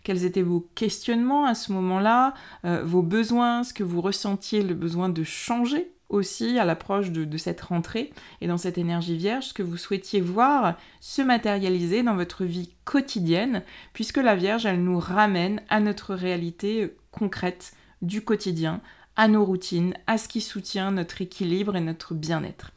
quels 0.04 0.26
étaient 0.26 0.42
vos 0.42 0.68
questionnements 0.76 1.46
à 1.46 1.56
ce 1.56 1.72
moment-là, 1.72 2.34
vos 2.64 3.02
besoins, 3.02 3.64
ce 3.64 3.74
que 3.74 3.84
vous 3.84 4.02
ressentiez 4.02 4.64
le 4.64 4.74
besoin 4.74 5.10
de 5.10 5.24
changer 5.24 5.94
aussi 6.14 6.60
à 6.60 6.66
l'approche 6.66 7.12
de, 7.12 7.38
cette 7.38 7.62
rentrée 7.62 8.14
et 8.40 8.48
dans 8.48 8.58
cette 8.58 8.78
énergie 8.78 9.18
vierge, 9.18 9.46
ce 9.46 9.54
que 9.54 9.64
vous 9.64 9.78
souhaitiez 9.78 10.22
voir 10.22 10.78
se 11.00 11.22
matérialiser 11.22 12.04
dans 12.04 12.16
votre 12.16 12.46
vie 12.46 12.70
quotidienne, 12.86 13.64
puisque 13.94 14.18
la 14.18 14.36
Vierge, 14.36 14.66
elle 14.66 14.84
nous 14.84 15.00
ramène 15.00 15.62
à 15.70 15.80
notre 15.80 16.14
réalité 16.14 16.96
concrète 17.12 17.74
du 18.02 18.22
quotidien, 18.22 18.82
à 19.16 19.28
nos 19.28 19.44
routines, 19.44 19.96
à 20.08 20.18
ce 20.18 20.28
qui 20.28 20.42
soutient 20.42 20.92
notre 20.92 21.22
équilibre 21.22 21.76
et 21.76 21.82
notre 21.82 22.14
bien-être. 22.14 22.72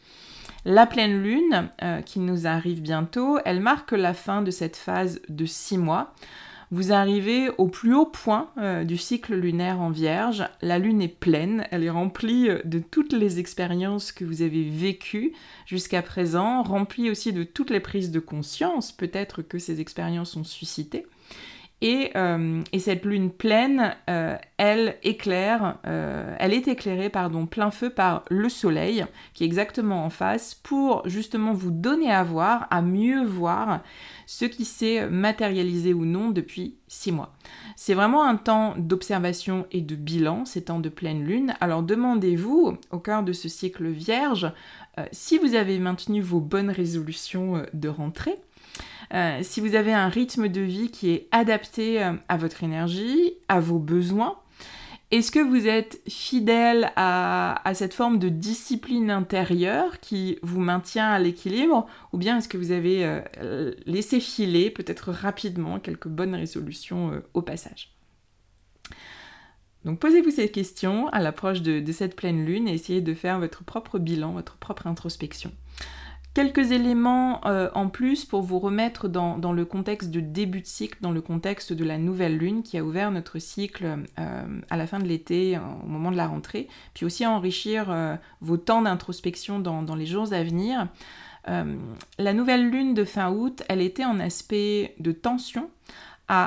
La 0.64 0.86
pleine 0.86 1.22
lune, 1.22 1.70
euh, 1.82 2.00
qui 2.00 2.18
nous 2.18 2.46
arrive 2.46 2.80
bientôt, 2.80 3.38
elle 3.44 3.60
marque 3.60 3.92
la 3.92 4.14
fin 4.14 4.42
de 4.42 4.50
cette 4.50 4.76
phase 4.76 5.20
de 5.28 5.46
six 5.46 5.78
mois 5.78 6.14
vous 6.70 6.92
arrivez 6.92 7.50
au 7.58 7.68
plus 7.68 7.94
haut 7.94 8.06
point 8.06 8.50
euh, 8.58 8.84
du 8.84 8.96
cycle 8.96 9.34
lunaire 9.34 9.80
en 9.80 9.90
vierge. 9.90 10.44
La 10.62 10.78
lune 10.78 11.00
est 11.00 11.08
pleine, 11.08 11.66
elle 11.70 11.84
est 11.84 11.90
remplie 11.90 12.48
euh, 12.48 12.60
de 12.64 12.78
toutes 12.78 13.12
les 13.12 13.38
expériences 13.38 14.12
que 14.12 14.24
vous 14.24 14.42
avez 14.42 14.68
vécues 14.68 15.32
jusqu'à 15.66 16.02
présent, 16.02 16.62
remplie 16.62 17.10
aussi 17.10 17.32
de 17.32 17.44
toutes 17.44 17.70
les 17.70 17.80
prises 17.80 18.10
de 18.10 18.20
conscience. 18.20 18.92
Peut-être 18.92 19.42
que 19.42 19.58
ces 19.58 19.80
expériences 19.80 20.36
ont 20.36 20.44
Euh, 21.84 22.62
et, 22.72 22.78
cette 22.78 23.04
lune 23.04 23.30
pleine, 23.30 23.94
euh, 24.08 24.36
elle 24.56 24.96
éclaire, 25.02 25.78
euh, 25.86 26.34
elle 26.38 26.54
est 26.54 26.68
éclairée 26.68 27.10
pardon, 27.10 27.44
plein 27.46 27.70
feu 27.70 27.90
par 27.90 28.24
le 28.30 28.48
soleil 28.48 29.04
qui 29.34 29.44
est 29.44 29.46
exactement 29.46 30.04
en 30.04 30.08
face 30.08 30.54
pour 30.54 31.06
justement 31.06 31.52
vous 31.52 31.70
donner 31.70 32.10
à 32.10 32.24
voir, 32.24 32.66
à 32.70 32.80
mieux 32.80 33.22
voir 33.24 33.82
ce 34.26 34.46
qui 34.46 34.64
s'est 34.64 35.06
matérialisé 35.10 35.92
ou 35.92 36.06
non 36.06 36.30
depuis 36.30 36.76
six 36.88 37.12
mois. 37.12 37.34
C'est 37.76 37.94
vraiment 37.94 38.24
un 38.24 38.36
temps 38.36 38.74
d'observation 38.78 39.66
et 39.70 39.82
de 39.82 39.96
bilan, 39.96 40.46
ces 40.46 40.64
temps 40.64 40.80
de 40.80 40.88
pleine 40.88 41.24
lune. 41.24 41.54
Alors 41.60 41.82
demandez-vous, 41.82 42.78
au 42.90 42.98
cœur 42.98 43.22
de 43.22 43.34
ce 43.34 43.50
cycle 43.50 43.86
vierge, 43.88 44.50
si 45.12 45.36
vous 45.36 45.54
avez 45.54 45.78
maintenu 45.78 46.22
vos 46.22 46.40
bonnes 46.40 46.70
résolutions 46.70 47.62
de 47.74 47.88
rentrée, 47.88 48.38
euh, 49.14 49.40
si 49.42 49.60
vous 49.60 49.74
avez 49.74 49.92
un 49.92 50.08
rythme 50.08 50.48
de 50.48 50.60
vie 50.60 50.90
qui 50.90 51.10
est 51.10 51.28
adapté 51.30 52.02
euh, 52.02 52.14
à 52.28 52.36
votre 52.36 52.64
énergie, 52.64 53.34
à 53.48 53.60
vos 53.60 53.78
besoins, 53.78 54.38
est-ce 55.12 55.30
que 55.30 55.38
vous 55.38 55.68
êtes 55.68 56.00
fidèle 56.08 56.90
à, 56.96 57.62
cette 57.74 57.94
forme 57.94 58.18
de 58.18 58.28
discipline 58.28 59.10
intérieure 59.10 60.00
qui 60.00 60.38
vous 60.42 60.60
maintient 60.60 61.08
à 61.08 61.20
l'équilibre 61.20 61.86
ou 62.12 62.18
bien 62.18 62.38
est-ce 62.38 62.48
que 62.48 62.58
vous 62.58 62.72
avez 62.72 63.04
euh, 63.04 63.72
laissé 63.86 64.18
filer 64.18 64.70
peut-être 64.70 65.12
rapidement 65.12 65.78
quelques 65.78 66.08
bonnes 66.08 66.34
résolutions 66.34 67.22
au 67.34 67.42
passage? 67.42 67.94
Donc 69.84 70.00
posez-vous 70.00 70.32
ces 70.32 70.50
questions 70.50 71.06
à 71.10 71.20
l'approche 71.20 71.62
de 71.62 71.92
cette 71.92 72.16
pleine 72.16 72.44
lune 72.44 72.66
et 72.66 72.74
essayez 72.74 73.00
de 73.00 73.14
faire 73.14 73.38
votre 73.38 73.62
propre 73.62 74.00
bilan, 74.00 74.32
votre 74.32 74.56
propre 74.56 74.88
introspection. 74.88 75.52
Quelques 76.36 76.70
éléments 76.72 77.40
euh, 77.46 77.70
en 77.72 77.88
plus 77.88 78.26
pour 78.26 78.42
vous 78.42 78.58
remettre 78.58 79.08
dans, 79.08 79.38
le 79.54 79.64
contexte 79.64 80.10
de 80.10 80.20
début 80.20 80.60
de 80.60 80.66
cycle, 80.66 80.98
dans 81.00 81.10
le 81.10 81.22
contexte 81.22 81.72
de 81.72 81.82
la 81.82 81.96
nouvelle 81.96 82.36
lune 82.36 82.62
qui 82.62 82.76
a 82.76 82.84
ouvert 82.84 83.10
notre 83.10 83.38
cycle 83.38 84.04
euh, 84.18 84.60
à 84.68 84.76
la 84.76 84.86
fin 84.86 84.98
de 84.98 85.06
l'été, 85.06 85.58
au 85.82 85.86
moment 85.86 86.10
de 86.10 86.16
la 86.18 86.26
rentrée, 86.26 86.68
puis 86.92 87.06
aussi 87.06 87.24
enrichir 87.24 87.86
euh, 87.88 88.16
vos 88.42 88.58
temps 88.58 88.82
d'introspection 88.82 89.60
dans, 89.60 89.94
les 89.94 90.04
jours 90.04 90.34
à 90.34 90.42
venir. 90.42 90.88
la 91.46 92.34
nouvelle 92.34 92.68
lune 92.68 92.92
de 92.92 93.04
fin 93.04 93.30
août, 93.30 93.62
elle 93.70 93.80
était 93.80 94.04
en 94.04 94.20
aspect 94.20 94.94
de 95.00 95.12
tension 95.12 95.70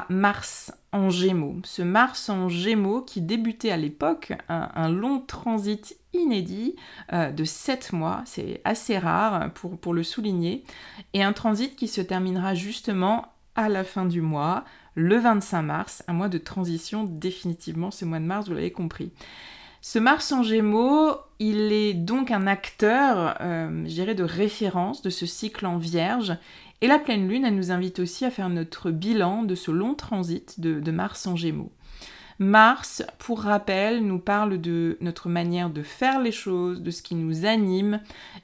Mars 0.09 0.73
en 0.91 1.09
Gémeaux. 1.09 1.57
Ce 1.63 1.81
Mars 1.81 2.29
en 2.29 2.49
Gémeaux 2.49 3.01
qui 3.01 3.21
débutait 3.21 3.71
à 3.71 3.77
l'époque 3.77 4.33
un, 4.49 4.89
long 4.89 5.19
transit 5.19 5.97
inédit 6.13 6.75
euh, 7.13 7.31
de 7.31 7.43
7 7.43 7.93
mois, 7.93 8.23
c'est 8.25 8.61
assez 8.63 8.97
rare 8.97 9.51
pour, 9.53 9.77
pour 9.77 9.93
le 9.93 10.03
souligner, 10.03 10.63
et 11.13 11.23
un 11.23 11.33
transit 11.33 11.75
qui 11.75 11.87
se 11.87 12.01
terminera 12.01 12.55
justement 12.55 13.27
à 13.55 13.69
la 13.69 13.83
fin 13.83 14.05
du 14.05 14.21
mois, 14.21 14.65
le 14.95 15.17
25 15.17 15.61
mars, 15.61 16.03
un 16.07 16.13
mois 16.13 16.29
de 16.29 16.37
transition 16.37 17.03
définitivement 17.03 17.91
ce 17.91 18.05
mois 18.05 18.19
de 18.19 18.25
mars, 18.25 18.47
vous 18.47 18.55
l'avez 18.55 18.71
compris. 18.71 19.11
Ce 19.81 19.97
Mars 19.97 20.33
en 20.33 20.43
Gémeaux, 20.43 21.15
il 21.39 21.71
est 21.71 21.93
donc 21.93 22.31
un 22.31 22.47
acteur, 22.47 23.37
euh, 23.39 23.83
je 23.85 23.93
dirais, 23.93 24.15
de 24.15 24.25
référence 24.25 25.01
de 25.01 25.09
ce 25.09 25.25
cycle 25.25 25.65
en 25.65 25.77
Vierge 25.77 26.37
et 26.81 26.87
la 26.87 26.99
pleine 26.99 27.27
lune, 27.27 27.45
elle 27.45 27.55
nous 27.55 27.71
invite 27.71 27.99
aussi 27.99 28.25
à 28.25 28.31
faire 28.31 28.49
notre 28.49 28.91
bilan 28.91 29.43
de 29.43 29.55
ce 29.55 29.71
long 29.71 29.95
transit 29.95 30.59
de, 30.59 30.91
Mars 30.91 31.27
en 31.27 31.35
Gémeaux. 31.35 31.71
Mars, 32.41 33.03
pour 33.17 33.41
rappel, 33.41 34.01
nous 34.05 34.19
parle 34.19 34.61
de 34.61 34.97
notre 35.01 35.27
manière 35.27 35.69
de 35.69 35.83
faire 35.83 36.21
les 36.21 36.31
choses, 36.31 36.81
de 36.81 36.89
ce 36.89 37.01
qui 37.01 37.15
nous 37.15 37.45
anime 37.45 37.99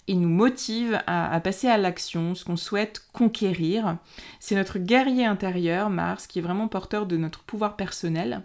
et 0.10 0.16
nous 0.16 0.28
motive 0.28 1.02
à, 1.08 1.40
passer 1.40 1.70
à 1.70 1.78
l'action, 1.78 2.36
ce 2.36 2.44
qu'on 2.44 2.58
souhaite 2.58 3.06
conquérir. 3.14 3.98
C'est 4.42 4.56
notre 4.56 4.80
guerrier 4.80 5.26
intérieur, 5.26 5.90
Mars, 5.90 6.28
qui 6.28 6.40
est 6.40 6.42
vraiment 6.42 6.68
porteur 6.68 7.06
de 7.06 7.16
notre 7.16 7.44
pouvoir 7.44 7.78
personnel. 7.78 8.42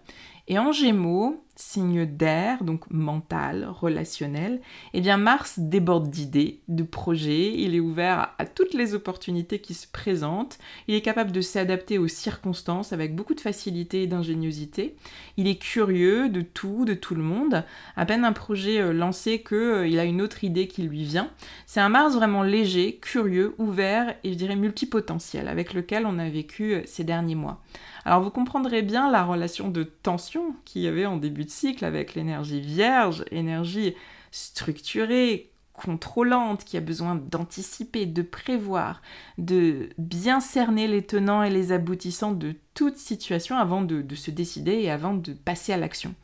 Et 0.50 0.58
en 0.58 0.72
Gémeaux, 0.72 1.44
signe 1.54 2.06
d'air, 2.06 2.64
donc 2.64 2.90
mental, 2.90 3.68
relationnel, 3.70 4.60
eh 4.94 5.00
bien 5.00 5.16
Mars 5.16 5.60
déborde 5.60 6.10
d'idées, 6.10 6.58
de 6.66 6.82
projets, 6.82 7.52
il 7.54 7.76
est 7.76 7.80
ouvert 7.80 8.34
à, 8.36 8.46
toutes 8.46 8.74
les 8.74 8.94
opportunités 8.94 9.60
qui 9.60 9.74
se 9.74 9.86
présentent, 9.86 10.58
il 10.88 10.96
est 10.96 11.02
capable 11.02 11.30
de 11.30 11.40
s'adapter 11.40 11.98
aux 11.98 12.08
circonstances 12.08 12.92
avec 12.92 13.14
beaucoup 13.14 13.34
de 13.34 13.40
facilité 13.40 14.02
et 14.02 14.06
d'ingéniosité, 14.08 14.96
il 15.36 15.46
est 15.46 15.54
curieux 15.54 16.28
de 16.28 16.40
tout, 16.40 16.84
de 16.84 16.94
tout 16.94 17.14
le 17.14 17.22
monde, 17.22 17.64
à 17.94 18.04
peine 18.04 18.24
un 18.24 18.32
projet 18.32 18.80
euh, 18.80 18.92
lancé 18.92 19.44
qu'il 19.44 19.56
euh, 19.56 20.00
a 20.00 20.04
une 20.04 20.20
autre 20.20 20.42
idée 20.42 20.66
qui 20.66 20.82
lui 20.82 21.04
vient. 21.04 21.30
C'est 21.66 21.80
un 21.80 21.90
Mars 21.90 22.16
vraiment 22.16 22.42
léger, 22.42 22.96
curieux, 22.96 23.54
ouvert 23.58 24.16
et 24.24 24.32
je 24.32 24.36
dirais 24.36 24.56
multipotentiel 24.56 25.46
avec 25.46 25.74
lequel 25.74 26.06
on 26.06 26.18
a 26.18 26.28
vécu 26.28 26.74
euh, 26.74 26.82
ces 26.86 27.04
derniers 27.04 27.36
mois. 27.36 27.62
Alors 28.04 28.20
vous 28.20 28.30
comprendrez 28.30 28.82
bien 28.82 29.10
la 29.10 29.24
relation 29.24 29.68
de 29.68 29.82
tension 29.82 30.54
qu'il 30.64 30.82
y 30.82 30.88
avait 30.88 31.06
en 31.06 31.16
début 31.16 31.44
de 31.44 31.50
cycle 31.50 31.84
avec 31.84 32.14
l'énergie 32.14 32.60
vierge, 32.60 33.24
énergie 33.30 33.94
structurée, 34.30 35.50
contrôlante, 35.72 36.64
qui 36.64 36.76
a 36.76 36.80
besoin 36.80 37.14
d'anticiper, 37.14 38.06
de 38.06 38.22
prévoir, 38.22 39.00
de 39.38 39.88
bien 39.98 40.40
cerner 40.40 40.86
les 40.86 41.02
tenants 41.02 41.42
et 41.42 41.50
les 41.50 41.72
aboutissants 41.72 42.32
de 42.32 42.54
toute 42.74 42.96
situation 42.96 43.56
avant 43.56 43.82
de, 43.82 44.04
se 44.14 44.30
décider 44.30 44.72
et 44.72 44.90
avant 44.90 45.14
de 45.14 45.32
passer 45.32 45.72
à 45.72 45.76
l'action. 45.76 46.14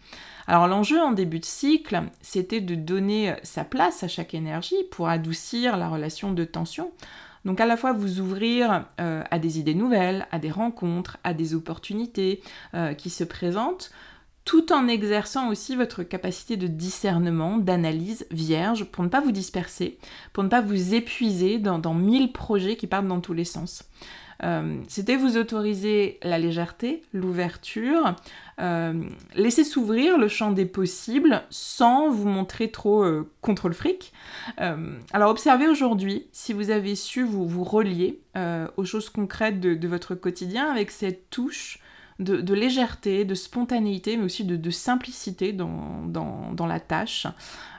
Alors 0.47 0.69
l'enjeu 0.69 1.01
en 1.01 1.13
début 1.13 1.41
de 1.41 1.45
cycle, 1.45 2.03
c'était 2.21 2.61
de 2.61 2.75
donner 2.75 3.35
sa 3.43 3.65
place 3.65 4.05
à 4.05 4.09
chaque 4.09 4.35
énergie 4.35 4.85
pour 4.91 5.09
adoucir 5.09 5.77
la 5.77 5.89
relation 5.89 6.33
de 6.33 6.45
tension. 6.45 6.93
Donc 7.47 7.61
à 7.61 7.67
la 7.67 7.77
fois 7.77 7.93
vous 7.93 8.19
ouvrir 8.19 8.87
euh, 9.01 9.23
à 9.31 9.39
des 9.39 9.61
idées 9.61 9.77
nouvelles, 9.77 10.27
à 10.33 10.41
des 10.41 10.51
rencontres, 10.51 11.17
à 11.23 11.33
des 11.33 11.55
opportunités 11.55 12.43
euh, 12.75 12.93
qui 12.93 13.09
se 13.09 13.23
présentent, 13.23 13.93
tout 14.45 14.73
en 14.73 14.89
exerçant 14.89 15.49
aussi 15.49 15.77
votre 15.77 16.03
capacité 16.03 16.57
de 16.57 16.67
discernement, 16.67 17.57
d'analyse 17.57 18.27
vierge, 18.33 18.85
pour 18.85 19.05
ne 19.05 19.09
pas 19.09 19.21
vous 19.21 19.31
disperser, 19.31 19.99
pour 20.33 20.43
ne 20.43 20.49
pas 20.49 20.61
vous 20.61 20.95
épuiser 20.95 21.59
dans 21.59 21.95
mille 21.95 22.33
projets 22.33 22.77
qui 22.77 22.89
partent 22.89 23.09
dans 23.09 23.21
tous 23.21 23.33
les 23.33 23.45
sens. 23.45 23.85
Euh, 24.43 24.81
c'était 24.89 25.17
vous 25.17 25.37
autoriser 25.37 26.19
la 26.23 26.39
légèreté, 26.39 27.03
l'ouverture, 27.13 28.15
euh, 28.61 29.05
laisser 29.35 29.65
s'ouvrir 29.65 30.19
le 30.19 30.29
champ 30.29 30.51
des 30.51 30.67
possibles 30.67 31.43
sans 31.51 32.11
vous 32.11 32.29
montrer 32.29 32.71
trop 32.71 33.03
euh, 33.03 33.31
contre 33.41 33.69
le 33.69 33.75
fric. 33.75 34.13
alors 35.13 35.31
observez 35.31 35.69
aujourd'hui 35.69 36.27
si 36.33 36.53
vous 36.53 36.71
avez 36.71 36.95
su 36.95 37.23
vous, 37.25 37.47
vous 37.47 37.65
relier 37.65 38.21
aux 38.77 38.85
choses 38.85 39.09
concrètes 39.09 39.61
de, 39.61 39.89
votre 39.89 40.15
quotidien 40.15 40.71
avec 40.71 40.91
cette 40.91 41.31
touche 41.31 41.79
de, 42.19 42.55
légèreté, 42.55 43.25
de 43.25 43.35
spontanéité, 43.35 44.17
mais 44.17 44.25
aussi 44.25 44.45
de, 44.45 44.71
simplicité 44.71 45.53
dans, 45.53 46.05
dans, 46.07 46.67
la 46.67 46.81
tâche. 46.81 47.27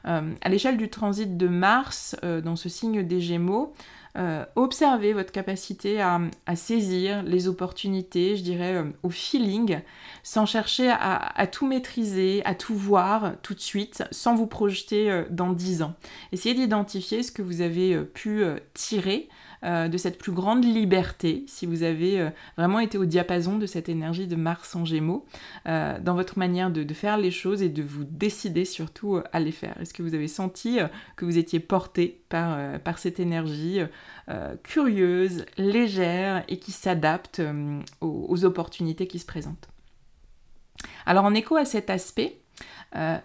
à 0.03 0.49
l'échelle 0.49 0.77
du 0.77 0.89
transit 0.89 1.37
de 1.37 1.47
Mars, 1.47 2.15
dans 2.23 2.55
ce 2.55 2.69
signe 2.69 3.03
des 3.03 3.21
Gémeaux, 3.21 3.73
euh, 4.17 4.45
observez 4.55 5.13
votre 5.13 5.31
capacité 5.31 6.01
à, 6.01 6.19
saisir 6.55 7.21
les 7.23 7.47
opportunités, 7.47 8.35
je 8.35 8.41
dirais, 8.41 8.75
euh, 8.75 8.85
au 9.03 9.09
feeling, 9.09 9.79
sans 10.23 10.45
chercher 10.45 10.89
à, 10.89 11.47
tout 11.47 11.67
maîtriser, 11.67 12.41
à 12.45 12.55
tout 12.55 12.75
voir 12.75 13.33
tout 13.43 13.53
de 13.53 13.59
suite, 13.59 14.03
sans 14.11 14.35
vous 14.35 14.47
projeter 14.47 15.11
euh, 15.11 15.23
dans 15.29 15.53
10 15.53 15.83
ans. 15.83 15.93
Essayez 16.31 16.55
d'identifier 16.55 17.21
ce 17.21 17.31
que 17.31 17.41
vous 17.41 17.61
avez 17.61 17.99
pu 17.99 18.43
tirer 18.73 19.29
euh, 19.63 19.87
de 19.87 19.97
cette 19.97 20.19
plus 20.19 20.31
grande 20.31 20.63
liberté, 20.63 21.43
si 21.47 21.65
vous 21.65 21.81
avez 21.81 22.19
euh, 22.19 22.29
vraiment 22.57 22.79
été 22.79 22.97
au 22.97 23.05
diapason 23.05 23.57
de 23.57 23.65
cette 23.65 23.89
énergie 23.89 24.27
de 24.27 24.35
Mars 24.35 24.75
en 24.75 24.85
Gémeaux, 24.85 25.25
euh, 25.67 25.97
dans 25.99 26.13
votre 26.13 26.37
manière 26.37 26.69
de, 26.69 26.93
faire 26.93 27.17
les 27.17 27.31
choses 27.31 27.61
et 27.61 27.69
de 27.69 27.81
vous 27.81 28.03
décider 28.03 28.65
surtout 28.65 29.19
à 29.31 29.39
les 29.39 29.51
faire. 29.51 29.75
Est-ce 29.79 29.93
que 29.93 30.03
vous 30.03 30.13
avez 30.13 30.27
senti 30.27 30.79
que 31.15 31.25
vous 31.25 31.37
étiez 31.37 31.59
porté 31.59 32.21
par, 32.29 32.57
cette 32.97 33.19
énergie 33.19 33.81
curieuse, 34.63 35.45
légère 35.57 36.43
et 36.47 36.57
qui 36.57 36.71
s'adapte 36.71 37.41
aux, 38.01 38.25
aux, 38.29 38.45
opportunités 38.45 39.05
qui 39.05 39.19
se 39.19 39.25
présentent? 39.25 39.69
Alors 41.05 41.25
en 41.25 41.35
écho 41.35 41.55
à 41.55 41.65
cet 41.65 41.91
aspect, 41.91 42.39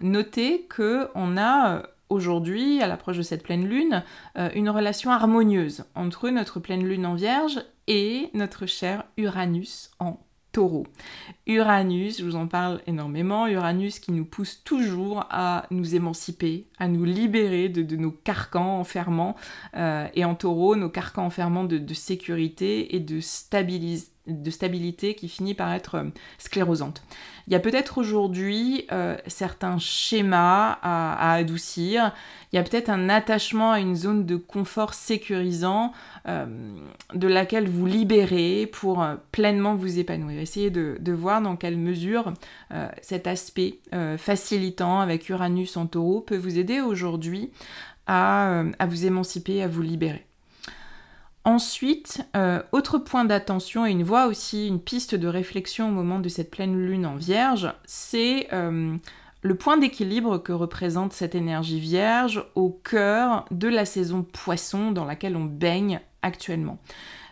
notez 0.01 0.67
qu'on 0.67 1.37
a 1.37 1.83
aujourd'hui, 2.09 2.81
à 2.81 2.87
l'approche 2.87 3.17
de 3.17 3.21
cette 3.21 3.43
pleine 3.43 3.67
lune, 3.67 4.03
euh, 4.37 4.49
une 4.55 4.69
relation 4.69 5.11
harmonieuse 5.11 5.85
entre 5.95 6.29
notre 6.29 6.59
pleine 6.59 6.87
lune 6.87 7.05
en 7.05 7.15
vierge 7.15 7.61
et 7.87 8.29
notre 8.33 8.65
cher 8.65 9.03
Uranus 9.17 9.91
en 9.99 10.19
taureau. 10.51 10.85
Uranus, 11.47 12.19
je 12.19 12.23
vous 12.23 12.35
en 12.35 12.47
parle 12.47 12.81
énormément, 12.85 13.47
Uranus 13.47 13.99
qui 13.99 14.11
nous 14.11 14.23
pousse 14.23 14.63
toujours 14.63 15.25
à 15.29 15.65
nous 15.71 15.95
émanciper, 15.95 16.67
à 16.77 16.87
nous 16.87 17.03
libérer 17.03 17.69
de, 17.69 17.95
nos 17.95 18.11
carcans 18.11 18.79
enfermants, 18.79 19.35
euh, 19.75 20.07
et 20.13 20.23
en 20.23 20.35
taureau, 20.35 20.75
nos 20.75 20.89
carcans 20.89 21.25
enfermants 21.25 21.63
de, 21.63 21.79
de 21.79 21.93
sécurité 21.93 22.95
et 22.95 22.99
de 22.99 23.19
stabilité 23.19 24.12
de 24.27 24.49
stabilité 24.49 25.15
qui 25.15 25.27
finit 25.27 25.53
par 25.53 25.73
être 25.73 25.95
euh, 25.95 26.09
sclérosante. 26.37 27.03
Il 27.47 27.53
y 27.53 27.55
a 27.57 27.59
peut-être 27.59 27.97
aujourd'hui 27.97 28.85
euh, 28.91 29.17
certains 29.27 29.77
schémas 29.79 30.77
à, 30.81 31.33
adoucir, 31.33 32.13
il 32.51 32.55
y 32.55 32.59
a 32.59 32.63
peut-être 32.63 32.89
un 32.89 33.09
attachement 33.09 33.73
à 33.73 33.79
une 33.79 33.95
zone 33.95 34.25
de 34.25 34.37
confort 34.37 34.93
sécurisant 34.93 35.91
euh, 36.27 36.45
de 37.13 37.27
laquelle 37.27 37.67
vous 37.67 37.85
libérez 37.85 38.65
pour 38.71 39.05
pleinement 39.31 39.75
vous 39.75 39.99
épanouir. 39.99 40.39
Essayez 40.39 40.69
de, 40.69 41.11
voir 41.11 41.41
dans 41.41 41.55
quelle 41.55 41.77
mesure 41.77 42.33
cet 43.01 43.27
aspect 43.27 43.79
facilitant 44.17 44.99
avec 44.99 45.29
Uranus 45.29 45.77
en 45.77 45.85
taureau 45.85 46.21
peut 46.21 46.37
vous 46.37 46.57
aider 46.57 46.81
aujourd'hui 46.81 47.51
à 48.07 48.63
vous 48.87 49.05
émanciper, 49.05 49.61
à 49.61 49.67
vous 49.67 49.81
libérer. 49.81 50.25
Ensuite, 51.45 52.25
euh, 52.37 52.61
autre 52.71 52.97
point 52.97 53.25
d'attention 53.25 53.85
et 53.85 53.91
une 53.91 54.03
voie 54.03 54.27
aussi, 54.27 54.67
une 54.67 54.79
piste 54.79 55.13
de 55.13 55.27
réflexion 55.27 55.89
au 55.89 55.91
moment 55.91 56.19
de 56.19 56.29
cette 56.29 56.49
pleine 56.49 56.77
lune 56.77 57.05
en 57.05 57.15
vierge, 57.15 57.73
c'est 57.85 58.47
euh, 58.53 58.95
le 59.41 59.55
point 59.55 59.75
d'équilibre 59.75 60.37
que 60.37 60.53
représente 60.53 61.11
cette 61.11 61.35
énergie 61.35 61.81
vierge 61.81 62.45
au 62.55 62.69
cœur 62.69 63.43
de 63.51 63.67
la 63.67 63.83
saison 63.83 64.23
poisson 64.23 64.91
dans 64.91 65.03
laquelle 65.03 65.35
on 65.35 65.43
baigne 65.43 65.99
actuellement. 66.21 66.77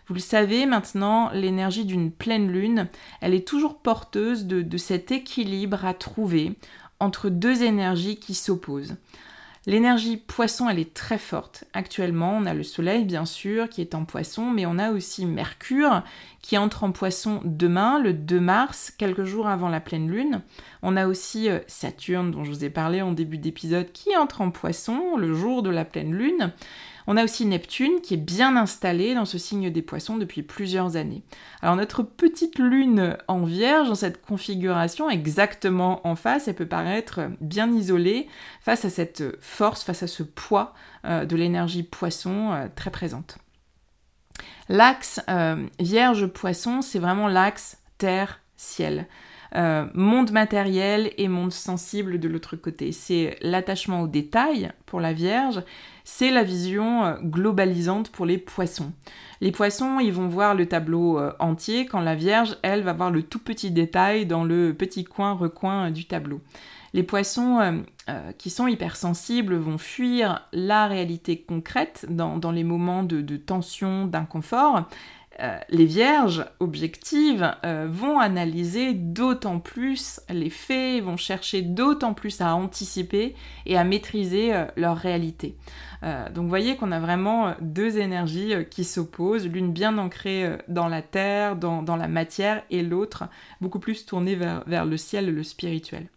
Vous 0.07 0.15
le 0.15 0.19
savez 0.19 0.65
maintenant, 0.65 1.29
l'énergie 1.31 1.85
d'une 1.85 2.11
pleine 2.11 2.51
lune, 2.51 2.89
elle 3.21 3.33
est 3.33 3.47
toujours 3.47 3.77
porteuse 3.77 4.45
de 4.45 4.77
cet 4.77 5.13
équilibre 5.13 5.85
à 5.85 5.93
trouver 5.93 6.57
entre 6.99 7.29
deux 7.29 7.63
énergies 7.63 8.17
qui 8.17 8.33
s'opposent. 8.33 8.97
L'énergie 9.67 10.17
poisson, 10.17 10.69
elle 10.69 10.79
est 10.79 10.95
très 10.95 11.19
forte. 11.19 11.65
Actuellement, 11.73 12.35
on 12.35 12.47
a 12.47 12.55
le 12.55 12.63
Soleil, 12.63 13.05
bien 13.05 13.25
sûr, 13.25 13.69
qui 13.69 13.81
est 13.81 13.93
en 13.93 14.05
poisson, 14.05 14.49
mais 14.49 14.65
on 14.65 14.79
a 14.79 14.91
aussi 14.91 15.27
Mercure, 15.27 16.01
qui 16.41 16.57
entre 16.57 16.83
en 16.83 16.91
poisson 16.91 17.41
demain, 17.45 17.99
le 17.99 18.13
2 18.13 18.39
mars, 18.39 18.91
quelques 18.97 19.25
jours 19.25 19.47
avant 19.47 19.69
la 19.69 19.79
pleine 19.79 20.09
lune. 20.09 20.41
On 20.81 20.97
a 20.97 21.05
aussi 21.05 21.47
euh, 21.47 21.59
Saturne, 21.67 22.31
dont 22.31 22.43
je 22.43 22.49
vous 22.49 22.65
ai 22.65 22.71
parlé 22.71 23.03
en 23.03 23.11
début 23.11 23.37
d'épisode, 23.37 23.91
qui 23.91 24.17
entre 24.17 24.41
en 24.41 24.49
poisson 24.49 25.15
le 25.15 25.31
jour 25.35 25.61
de 25.61 25.69
la 25.69 25.85
pleine 25.85 26.15
lune. 26.15 26.53
On 27.07 27.17
a 27.17 27.23
aussi 27.23 27.45
Neptune 27.45 28.01
qui 28.01 28.13
est 28.13 28.17
bien 28.17 28.55
installé 28.55 29.15
dans 29.15 29.25
ce 29.25 29.37
signe 29.37 29.69
des 29.69 29.81
poissons 29.81 30.17
depuis 30.17 30.43
plusieurs 30.43 30.95
années. 30.95 31.23
Alors 31.61 31.75
notre 31.75 32.03
petite 32.03 32.59
lune 32.59 33.17
en 33.27 33.43
vierge, 33.43 33.87
dans 33.87 33.95
cette 33.95 34.23
configuration 34.23 35.09
exactement 35.09 36.05
en 36.07 36.15
face, 36.15 36.47
elle 36.47 36.55
peut 36.55 36.65
paraître 36.65 37.21
bien 37.39 37.71
isolée 37.71 38.27
face 38.61 38.85
à 38.85 38.89
cette 38.89 39.23
force, 39.41 39.83
face 39.83 40.03
à 40.03 40.07
ce 40.07 40.23
poids 40.23 40.73
euh, 41.05 41.25
de 41.25 41.35
l'énergie 41.35 41.83
poisson 41.83 42.51
euh, 42.51 42.67
très 42.75 42.91
présente. 42.91 43.37
L'axe 44.69 45.19
euh, 45.29 45.65
vierge-poisson, 45.79 46.81
c'est 46.81 46.99
vraiment 46.99 47.27
l'axe 47.27 47.77
terre-ciel. 47.97 49.07
monde 49.53 50.31
matériel 50.31 51.11
et 51.17 51.27
monde 51.27 51.51
sensible 51.51 52.19
de 52.19 52.29
l'autre 52.29 52.55
côté. 52.55 52.91
C'est 52.91 53.37
l'attachement 53.41 54.01
aux 54.01 54.07
détails 54.07 54.71
pour 54.85 55.01
la 55.01 55.11
Vierge 55.11 55.61
c'est 56.13 56.29
la 56.29 56.43
vision 56.43 57.05
euh, 57.05 57.15
globalisante 57.23 58.09
pour 58.09 58.25
les 58.25 58.37
poissons. 58.37 58.91
Les 59.39 59.51
poissons, 59.51 59.99
ils 60.01 60.11
vont 60.11 60.27
voir 60.27 60.55
le 60.55 60.65
tableau 60.65 61.17
euh, 61.17 61.31
entier, 61.39 61.85
quand 61.85 62.01
la 62.01 62.15
Vierge, 62.15 62.57
elle, 62.63 62.83
va 62.83 62.91
voir 62.91 63.11
le 63.11 63.23
tout 63.23 63.39
petit 63.39 63.71
détail 63.71 64.25
dans 64.25 64.43
le 64.43 64.73
petit 64.73 65.05
coin-recoin 65.05 65.87
euh, 65.87 65.89
du 65.89 66.05
tableau. 66.05 66.41
Les 66.93 67.03
poissons 67.03 67.85
qui 68.37 68.49
sont 68.49 68.67
hypersensibles 68.67 69.55
vont 69.55 69.77
fuir 69.77 70.45
la 70.51 70.87
réalité 70.87 71.39
concrète 71.39 72.05
dans, 72.09 72.51
les 72.51 72.65
moments 72.65 73.03
de 73.03 73.37
tension, 73.37 74.07
d'inconfort, 74.07 74.89
euh, 75.41 75.57
les 75.69 75.85
vierges 75.85 76.45
objectives 76.59 77.51
euh, 77.65 77.87
vont 77.89 78.19
analyser 78.19 78.93
d'autant 78.93 79.59
plus 79.59 80.19
les 80.29 80.51
faits, 80.51 81.03
vont 81.03 81.17
chercher 81.17 81.63
d'autant 81.63 82.13
plus 82.13 82.41
à 82.41 82.55
anticiper 82.55 83.35
et 83.65 83.75
à 83.75 83.83
maîtriser 83.83 84.53
euh, 84.53 84.65
leur 84.75 84.97
réalité. 84.97 85.55
donc 86.33 86.43
vous 86.43 86.49
voyez 86.49 86.75
qu'on 86.75 86.91
a 86.91 86.99
vraiment 86.99 87.53
deux 87.61 87.99
énergies 87.99 88.53
qui 88.69 88.83
s'opposent, 88.83 89.47
l'une 89.47 89.71
bien 89.71 89.97
ancrée 89.99 90.57
dans 90.67 90.87
la 90.87 91.01
terre, 91.01 91.55
dans, 91.55 91.95
la 91.95 92.07
matière, 92.07 92.63
et 92.71 92.81
l'autre 92.81 93.25
beaucoup 93.61 93.79
plus 93.79 94.05
tournée 94.05 94.35
vers, 94.35 94.63
vers 94.65 94.85
le 94.85 94.97
ciel, 94.97 95.33
le 95.33 95.43
spirituel. 95.43 96.07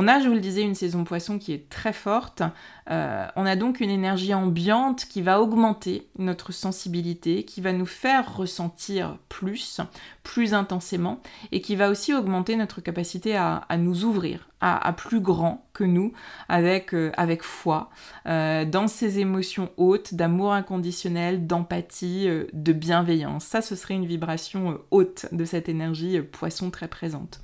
On 0.00 0.06
a, 0.06 0.20
je 0.20 0.28
vous 0.28 0.34
le 0.34 0.40
disais, 0.40 0.62
une 0.62 0.76
saison 0.76 1.02
poisson 1.02 1.40
qui 1.40 1.52
est 1.52 1.68
très 1.68 1.92
forte. 1.92 2.44
Euh, 2.88 3.26
on 3.34 3.44
a 3.44 3.56
donc 3.56 3.80
une 3.80 3.90
énergie 3.90 4.32
ambiante 4.32 5.06
qui 5.06 5.22
va 5.22 5.40
augmenter 5.40 6.06
notre 6.18 6.52
sensibilité, 6.52 7.42
qui 7.42 7.60
va 7.60 7.72
nous 7.72 7.84
faire 7.84 8.36
ressentir 8.36 9.18
plus, 9.28 9.80
plus 10.22 10.54
intensément, 10.54 11.20
et 11.50 11.60
qui 11.60 11.74
va 11.74 11.90
aussi 11.90 12.14
augmenter 12.14 12.54
notre 12.54 12.80
capacité 12.80 13.34
à, 13.36 13.66
nous 13.76 14.04
ouvrir 14.04 14.46
à, 14.60 14.92
plus 14.92 15.18
grand 15.18 15.66
que 15.72 15.82
nous, 15.82 16.12
avec, 16.48 16.94
euh, 16.94 17.10
avec 17.16 17.42
foi, 17.42 17.90
euh, 18.26 18.64
dans 18.64 18.86
ces 18.86 19.18
émotions 19.18 19.72
hautes 19.78 20.14
d'amour 20.14 20.52
inconditionnel, 20.52 21.48
d'empathie, 21.48 22.28
de 22.52 22.72
bienveillance. 22.72 23.46
Ça, 23.46 23.62
ce 23.62 23.74
serait 23.74 23.94
une 23.94 24.06
vibration 24.06 24.78
haute 24.92 25.26
de 25.32 25.44
cette 25.44 25.68
énergie 25.68 26.20
poisson 26.20 26.70
très 26.70 26.86
présente. 26.86 27.40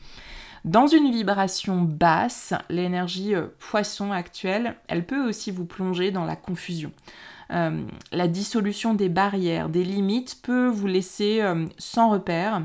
Dans 0.64 0.86
une 0.86 1.10
vibration 1.10 1.82
basse, 1.82 2.54
l'énergie 2.70 3.34
poisson 3.58 4.12
actuelle, 4.12 4.76
elle 4.88 5.04
peut 5.04 5.28
aussi 5.28 5.50
vous 5.50 5.66
plonger 5.66 6.10
dans 6.10 6.24
la 6.24 6.36
confusion. 6.36 6.92
Euh, 7.52 7.82
la 8.12 8.28
dissolution 8.28 8.94
des 8.94 9.08
barrières, 9.08 9.68
des 9.68 9.84
limites 9.84 10.40
peut 10.42 10.68
vous 10.68 10.86
laisser 10.86 11.40
euh, 11.40 11.66
sans 11.78 12.10
repère 12.10 12.62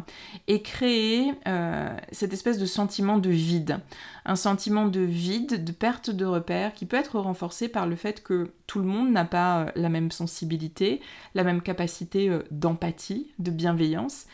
et 0.48 0.62
créer 0.62 1.34
euh, 1.48 1.96
cette 2.12 2.34
espèce 2.34 2.58
de 2.58 2.66
sentiment 2.66 3.18
de 3.18 3.30
vide. 3.30 3.80
Un 4.26 4.36
sentiment 4.36 4.86
de 4.86 5.02
vide, 5.02 5.64
de 5.64 5.72
perte 5.72 6.10
de 6.10 6.26
repère 6.26 6.74
qui 6.74 6.86
peut 6.86 6.98
être 6.98 7.20
renforcé 7.20 7.68
par 7.68 7.88
le 7.88 7.96
fait 7.96 8.24
que 8.24 8.52
tout 8.68 8.80
le 8.80 8.86
monde 8.86 9.12
n'a 9.12 9.26
pas 9.26 9.68
la 9.76 9.90
même 9.90 10.12
sensibilité, 10.12 11.02
la 11.34 11.44
même 11.44 11.62
capacité 11.62 12.32
d'empathie, 12.52 13.34
de 13.40 13.52
bienveillance. 13.52 14.26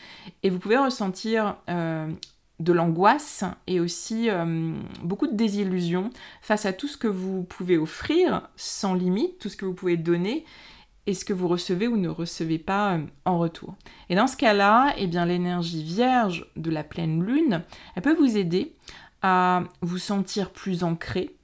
Et 0.42 0.50
vous 0.50 0.58
pouvez 0.58 0.76
ressentir 0.76 1.56
de 2.58 2.72
l'angoisse 2.72 3.44
et 3.66 3.80
aussi 3.80 4.30
euh, 4.30 4.74
beaucoup 5.02 5.26
de 5.26 5.36
désillusion 5.36 6.10
face 6.40 6.64
à 6.64 6.72
tout 6.72 6.88
ce 6.88 6.96
que 6.96 7.08
vous 7.08 7.42
pouvez 7.42 7.76
offrir 7.76 8.48
sans 8.56 8.94
limite, 8.94 9.38
tout 9.38 9.48
ce 9.48 9.56
que 9.56 9.66
vous 9.66 9.74
pouvez 9.74 9.96
donner 9.96 10.44
et 11.06 11.14
ce 11.14 11.24
que 11.24 11.32
vous 11.32 11.48
recevez 11.48 11.86
ou 11.86 11.96
ne 11.96 12.08
recevez 12.08 12.58
pas 12.58 12.94
euh, 12.94 13.06
en 13.24 13.38
retour. 13.38 13.76
Et 14.08 14.14
dans 14.14 14.26
ce 14.26 14.36
cas-là, 14.36 14.94
eh 14.96 15.06
bien 15.06 15.26
l'énergie 15.26 15.82
vierge 15.82 16.46
de 16.56 16.70
la 16.70 16.82
pleine 16.82 17.22
lune, 17.22 17.62
elle 17.94 18.02
peut 18.02 18.14
vous 18.14 18.36
aider 18.36 18.74
à 19.22 19.62
vous 19.82 19.98
sentir 19.98 20.50
plus 20.50 20.82
ancré, 20.82 21.36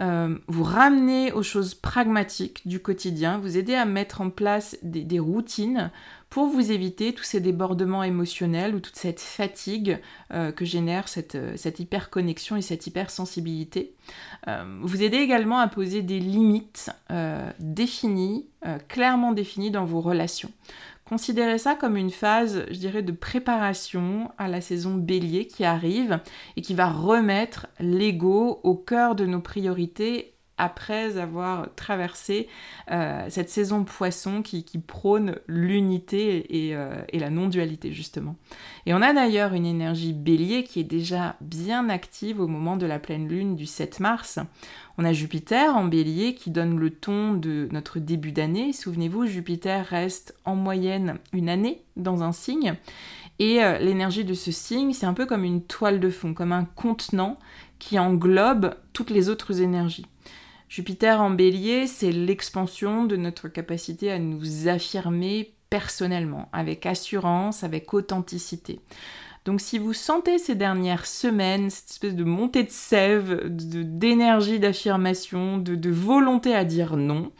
euh, 0.00 0.36
vous 0.46 0.62
ramener 0.62 1.32
aux 1.32 1.42
choses 1.42 1.74
pragmatiques 1.74 2.66
du 2.68 2.80
quotidien, 2.80 3.38
vous 3.38 3.56
aider 3.56 3.74
à 3.74 3.86
mettre 3.86 4.20
en 4.20 4.30
place 4.30 4.76
des, 4.82 5.18
routines 5.18 5.90
pour 6.36 6.48
vous 6.48 6.70
éviter 6.70 7.14
tous 7.14 7.22
ces 7.22 7.40
débordements 7.40 8.02
émotionnels 8.02 8.74
ou 8.74 8.80
toute 8.80 8.96
cette 8.96 9.20
fatigue 9.20 9.98
euh, 10.34 10.52
que 10.52 10.66
génère 10.66 11.08
cette, 11.08 11.34
euh, 11.34 11.54
cette 11.56 11.80
hyperconnexion 11.80 12.56
et 12.56 12.60
cette 12.60 12.86
hypersensibilité. 12.86 13.94
vous 14.82 15.02
aider 15.02 15.16
également 15.16 15.60
à 15.60 15.66
poser 15.66 16.02
des 16.02 16.20
limites 16.20 16.90
définies, 17.58 18.46
clairement 18.86 19.32
définies 19.32 19.70
dans 19.70 19.86
vos 19.86 20.02
relations. 20.02 20.52
Considérez 21.06 21.58
ça 21.58 21.74
comme 21.74 21.96
une 21.96 22.10
phase, 22.10 22.66
je 22.68 22.78
dirais, 22.78 23.02
de 23.02 23.12
préparation 23.12 24.30
à 24.36 24.46
la 24.46 24.60
saison 24.60 24.94
bélier 24.94 25.46
qui 25.46 25.64
arrive 25.64 26.20
et 26.56 26.62
qui 26.62 26.74
va 26.74 26.90
remettre 26.90 27.66
l'ego 27.80 28.60
au 28.62 28.74
cœur 28.74 29.14
de 29.14 29.24
nos 29.24 29.40
priorités 29.40 30.35
après 30.58 31.18
avoir 31.18 31.74
traversé 31.74 32.48
euh, 32.90 33.26
cette 33.28 33.50
saison 33.50 33.84
poisson 33.84 34.42
qui, 34.42 34.64
prône 34.86 35.36
l'unité 35.46 36.46
euh, 36.74 37.02
et, 37.08 37.18
la 37.18 37.30
non-dualité 37.30 37.92
justement. 37.92 38.36
Et 38.84 38.94
on 38.94 39.02
a 39.02 39.12
d'ailleurs 39.12 39.54
une 39.54 39.66
énergie 39.66 40.12
bélier 40.12 40.64
qui 40.64 40.80
est 40.80 40.84
déjà 40.84 41.36
bien 41.40 41.88
active 41.88 42.40
au 42.40 42.46
moment 42.46 42.76
de 42.76 42.86
la 42.86 42.98
pleine 42.98 43.28
lune 43.28 43.56
du 43.56 43.66
7 43.66 44.00
mars. 44.00 44.38
On 44.98 45.04
a 45.04 45.12
Jupiter 45.12 45.76
en 45.76 45.84
bélier 45.84 46.34
qui 46.34 46.50
donne 46.50 46.78
le 46.78 46.90
ton 46.90 47.34
de 47.34 47.68
notre 47.70 47.98
début 47.98 48.32
d'année. 48.32 48.72
Souvenez-vous, 48.72 49.26
Jupiter 49.26 49.84
reste 49.84 50.34
en 50.44 50.54
moyenne 50.54 51.18
une 51.32 51.48
année 51.48 51.82
dans 51.96 52.22
un 52.22 52.32
signe. 52.32 52.76
Et 53.38 53.62
euh, 53.62 53.78
l'énergie 53.78 54.24
de 54.24 54.34
ce 54.34 54.50
signe, 54.50 54.92
c'est 54.92 55.06
un 55.06 55.12
peu 55.12 55.26
comme 55.26 55.44
une 55.44 55.62
toile 55.62 56.00
de 56.00 56.08
fond, 56.08 56.32
comme 56.32 56.52
un 56.52 56.64
contenant 56.64 57.38
qui 57.78 57.98
englobe 57.98 58.74
toutes 58.94 59.10
les 59.10 59.28
autres 59.28 59.60
énergies. 59.60 60.06
Jupiter 60.68 61.20
en 61.20 61.30
bélier, 61.30 61.86
c'est 61.86 62.12
l'expansion 62.12 63.04
de 63.04 63.16
notre 63.16 63.48
capacité 63.48 64.10
à 64.10 64.18
nous 64.18 64.68
affirmer 64.68 65.54
personnellement, 65.70 66.48
avec 66.52 66.86
assurance, 66.86 67.62
avec 67.64 67.94
authenticité. 67.94 68.80
Donc 69.44 69.60
si 69.60 69.78
vous 69.78 69.92
sentez 69.92 70.38
ces 70.38 70.56
dernières 70.56 71.06
semaines 71.06 71.70
cette 71.70 71.90
espèce 71.90 72.16
de 72.16 72.24
montée 72.24 72.64
de 72.64 72.70
sève, 72.70 73.42
d'énergie 73.48 74.58
d'affirmation, 74.58 75.58
de, 75.58 75.90
volonté 75.90 76.52
à 76.52 76.64
dire 76.64 76.96
non, 76.96 77.30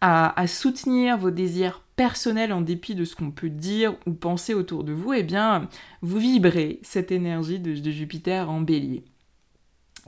à, 0.00 0.46
soutenir 0.46 1.18
vos 1.18 1.32
désirs 1.32 1.82
personnels 1.96 2.52
en 2.52 2.60
dépit 2.60 2.94
de 2.94 3.04
ce 3.04 3.16
qu'on 3.16 3.32
peut 3.32 3.48
dire 3.48 3.96
ou 4.06 4.12
penser 4.12 4.54
autour 4.54 4.84
de 4.84 4.92
vous, 4.92 5.14
eh 5.14 5.24
bien 5.24 5.68
vous 6.00 6.18
vibrez 6.18 6.78
cette 6.84 7.10
énergie 7.10 7.58
de 7.58 7.90
Jupiter 7.90 8.48
en 8.48 8.60
bélier. 8.60 9.02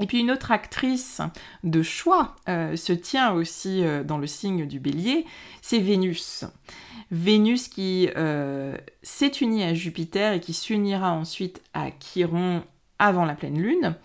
Et 0.00 0.06
puis 0.06 0.20
une 0.20 0.30
autre 0.30 0.50
actrice 0.50 1.20
de 1.62 1.82
choix 1.82 2.36
euh, 2.48 2.74
se 2.74 2.92
tient 2.92 3.32
aussi 3.32 3.84
euh, 3.84 4.02
dans 4.02 4.18
le 4.18 4.26
signe 4.26 4.66
du 4.66 4.80
bélier, 4.80 5.26
c'est 5.60 5.78
Vénus. 5.78 6.44
Vénus 7.10 7.68
qui 7.68 8.08
euh, 8.16 8.76
s'est 9.02 9.32
unie 9.40 9.62
à 9.62 9.74
Jupiter 9.74 10.32
et 10.32 10.40
qui 10.40 10.54
s'unira 10.54 11.12
ensuite 11.12 11.60
à 11.74 11.90
Chiron 11.90 12.62
avant 12.98 13.24
la 13.24 13.34
pleine 13.34 13.60
lune. 13.60 13.96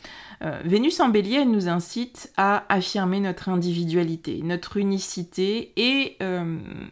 Vénus 0.64 1.00
en 1.00 1.10
bélier, 1.10 1.44
nous 1.44 1.70
incite 1.70 2.32
à 2.38 2.66
affirmer 2.70 3.20
notre 3.20 3.50
individualité, 3.50 4.42
notre 4.44 4.78
unicité 4.78 5.74
et 5.76 6.18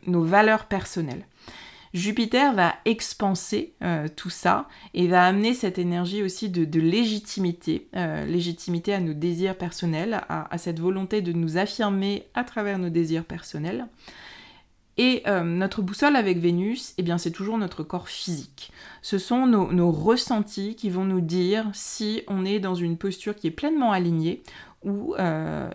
nos 0.07 0.23
valeurs 0.23 0.65
personnelles. 0.65 1.25
Jupiter 1.93 2.53
va 2.55 2.73
expanser 2.85 3.75
euh, 3.83 4.07
tout 4.13 4.31
ça 4.31 4.67
et 4.95 5.07
va 5.07 5.25
amener 5.25 5.53
cette 5.53 5.77
énergie 5.77 6.23
aussi 6.23 6.49
de, 6.49 6.79
légitimité, 6.79 7.87
euh, 7.95 8.25
légitimité 8.25 8.95
à 8.95 8.99
nos 8.99 9.13
désirs 9.13 9.55
personnels, 9.55 10.21
à, 10.27 10.57
cette 10.57 10.79
volonté 10.79 11.21
de 11.21 11.33
nous 11.33 11.57
affirmer 11.57 12.25
à 12.33 12.43
travers 12.43 12.79
nos 12.79 12.89
désirs 12.89 13.25
personnels. 13.25 13.85
Et 14.97 15.21
euh, 15.27 15.43
notre 15.43 15.81
boussole 15.83 16.15
avec 16.15 16.39
Vénus, 16.39 16.93
eh 16.97 17.03
bien, 17.03 17.19
c'est 17.19 17.31
toujours 17.31 17.59
notre 17.59 17.83
corps 17.83 18.09
physique. 18.09 18.71
Ce 19.03 19.19
sont 19.19 19.45
nos, 19.45 19.71
nos, 19.71 19.91
ressentis 19.91 20.75
qui 20.75 20.89
vont 20.89 21.05
nous 21.05 21.21
dire 21.21 21.69
si 21.73 22.23
on 22.27 22.43
est 22.43 22.59
dans 22.59 22.75
une 22.75 22.97
posture 22.97 23.35
qui 23.35 23.47
est 23.47 23.51
pleinement 23.51 23.91
alignée 23.91 24.41
ou 24.83 25.15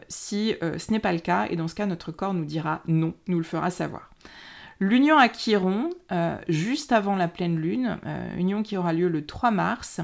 si 0.09 0.55
ce 0.61 0.93
n'est 0.93 0.99
pas 0.99 1.15
le 1.15 1.19
cas. 1.21 1.47
Et 1.49 1.57
dans 1.57 1.67
ce 1.67 1.75
cas, 1.75 1.87
notre 1.87 2.13
corps 2.13 2.35
nous 2.35 2.45
dira 2.45 2.83
non, 2.87 3.15
nous 3.27 3.39
le 3.39 3.45
fera 3.45 3.71
savoir. 3.71 4.11
L'union 4.81 5.19
à 5.19 5.29
Chiron, 5.29 5.91
euh, 6.13 6.37
juste 6.49 6.93
avant 6.93 7.17
la 7.17 7.27
pleine 7.27 7.57
lune, 7.57 7.99
euh, 8.07 8.37
union 8.37 8.63
qui 8.63 8.77
aura 8.77 8.93
lieu 8.93 9.09
le 9.09 9.27
3 9.27 9.51
mars, 9.51 10.01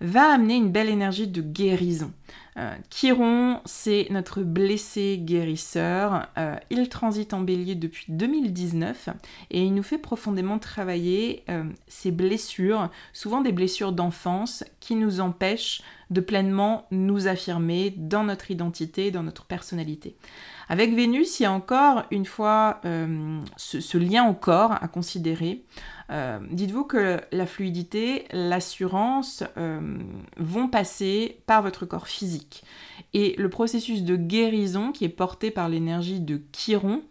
va 0.00 0.32
amener 0.32 0.56
une 0.56 0.70
belle 0.70 0.88
énergie 0.88 1.26
de 1.26 1.40
guérison. 1.40 2.12
Euh, 2.58 2.74
Chiron, 2.90 3.60
c'est 3.64 4.06
notre 4.10 4.42
blessé 4.42 5.18
guérisseur. 5.18 6.28
il 6.70 6.88
transite 6.88 7.34
en 7.34 7.40
bélier 7.40 7.74
depuis 7.74 8.06
2019 8.08 9.10
et 9.50 9.62
il 9.62 9.74
nous 9.74 9.82
fait 9.82 9.98
profondément 9.98 10.58
travailler 10.58 11.44
ces 11.86 12.10
blessures, 12.10 12.90
souvent 13.12 13.42
des 13.42 13.52
blessures 13.52 13.92
d'enfance, 13.92 14.64
qui 14.80 14.94
nous 14.94 15.20
empêchent 15.20 15.82
de 16.10 16.20
pleinement 16.20 16.86
nous 16.90 17.26
affirmer 17.26 17.92
dans 17.96 18.24
notre 18.24 18.50
identité, 18.50 19.10
dans 19.10 19.22
notre 19.22 19.44
personnalité. 19.44 20.16
Avec 20.68 20.94
Vénus, 20.94 21.38
il 21.38 21.44
y 21.44 21.46
a 21.46 21.52
encore 21.52 22.04
une 22.10 22.26
fois 22.26 22.80
euh, 22.84 23.40
ce, 23.56 23.98
lien 23.98 24.28
au 24.28 24.34
corps 24.34 24.72
à 24.72 24.88
considérer. 24.88 25.64
Euh, 26.10 26.38
dites-vous 26.50 26.84
que 26.84 27.20
la 27.32 27.46
fluidité, 27.46 28.26
l'assurance 28.32 29.42
euh, 29.56 29.98
vont 30.36 30.68
passer 30.68 31.40
par 31.46 31.62
votre 31.62 31.84
corps 31.86 32.08
physique. 32.08 32.62
Et 33.12 33.34
le 33.38 33.50
processus 33.50 34.02
de 34.02 34.16
guérison 34.16 34.92
qui 34.92 35.04
est 35.04 35.08
porté 35.08 35.50
par 35.50 35.68
l'énergie 35.68 36.20
de 36.20 36.40
Chiron 36.52 37.02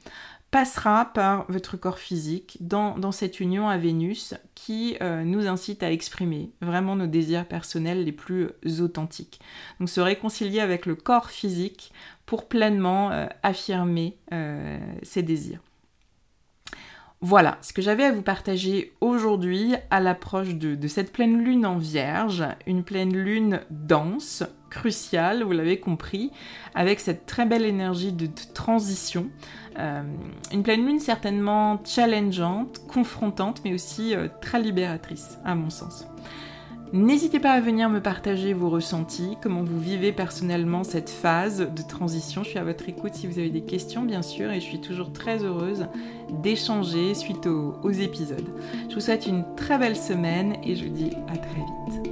passera 0.52 1.12
par 1.14 1.46
votre 1.50 1.76
corps 1.76 2.00
physique 2.00 2.58
dans, 2.62 3.12
cette 3.12 3.42
union 3.42 3.68
à 3.68 3.78
Vénus 3.78 4.36
qui 4.54 4.96
nous 5.26 5.48
incite 5.48 5.84
à 5.84 5.92
exprimer 5.92 6.52
vraiment 6.62 6.96
nos 6.96 7.08
désirs 7.08 7.46
personnels 7.46 8.06
les 8.06 8.14
plus 8.14 8.52
authentiques. 8.80 9.42
Donc 9.82 9.90
se 9.90 10.00
réconcilier 10.00 10.62
avec 10.62 10.86
le 10.86 10.96
corps 10.96 11.30
physique 11.30 11.92
pour 12.26 12.48
pleinement 12.48 13.12
euh, 13.12 13.28
affirmer 13.44 14.18
euh, 14.34 14.78
ses 15.04 15.24
désirs. 15.24 15.62
Voilà 17.28 17.58
ce 17.64 17.74
que 17.74 17.82
j'avais 17.82 18.04
à 18.04 18.12
vous 18.12 18.22
partager 18.22 18.94
aujourd'hui 19.02 19.74
à 19.90 20.00
l'approche 20.00 20.54
de, 20.54 20.88
cette 20.88 21.12
pleine 21.12 21.44
lune 21.44 21.66
en 21.66 21.80
vierge, 21.80 22.44
une 22.68 22.84
pleine 22.84 23.18
lune 23.18 23.62
dense, 23.72 24.44
cruciale, 24.70 25.42
vous 25.42 25.52
l'avez 25.52 25.80
compris, 25.80 26.30
avec 26.76 27.00
cette 27.00 27.26
très 27.26 27.48
belle 27.48 27.66
énergie 27.66 28.12
de, 28.12 28.30
transition. 28.54 29.32
Euh, 29.80 30.04
une 30.54 30.62
pleine 30.62 30.86
lune 30.86 31.00
certainement 31.00 31.82
challengeante, 31.84 32.86
confrontante, 32.88 33.62
mais 33.66 33.74
aussi 33.74 34.14
très 34.40 34.62
libératrice, 34.62 35.40
à 35.46 35.56
mon 35.56 35.72
sens. 35.72 36.06
N'hésitez 36.94 37.40
pas 37.40 37.52
à 37.52 37.60
venir 37.60 37.90
me 37.90 38.00
partager 38.00 38.54
vos 38.54 38.70
ressentis, 38.70 39.38
comment 39.42 39.64
vous 39.64 39.80
vivez 39.80 40.12
personnellement 40.12 40.84
cette 40.84 41.10
phase 41.10 41.60
de 41.60 41.82
transition. 41.82 42.44
Je 42.44 42.50
suis 42.50 42.60
à 42.60 42.64
votre 42.64 42.88
écoute 42.88 43.16
si 43.16 43.28
vous 43.28 43.40
avez 43.40 43.50
des 43.50 43.64
questions, 43.64 44.04
bien 44.04 44.22
sûr, 44.22 44.52
et 44.52 44.62
je 44.62 44.66
suis 44.66 44.80
toujours 44.80 45.12
très 45.12 45.44
heureuse 45.44 45.88
d'échanger 46.44 47.14
suite 47.16 47.48
aux, 47.48 47.92
épisodes. 47.92 48.48
Je 48.90 48.96
vous 48.96 49.02
souhaite 49.02 49.28
une 49.28 49.44
très 49.56 49.78
belle 49.78 49.98
semaine 49.98 50.56
et 50.64 50.76
je 50.76 50.86
vous 50.86 50.94
dis 50.94 51.12
à 51.28 51.38
très 51.38 51.56
vite. 51.56 52.05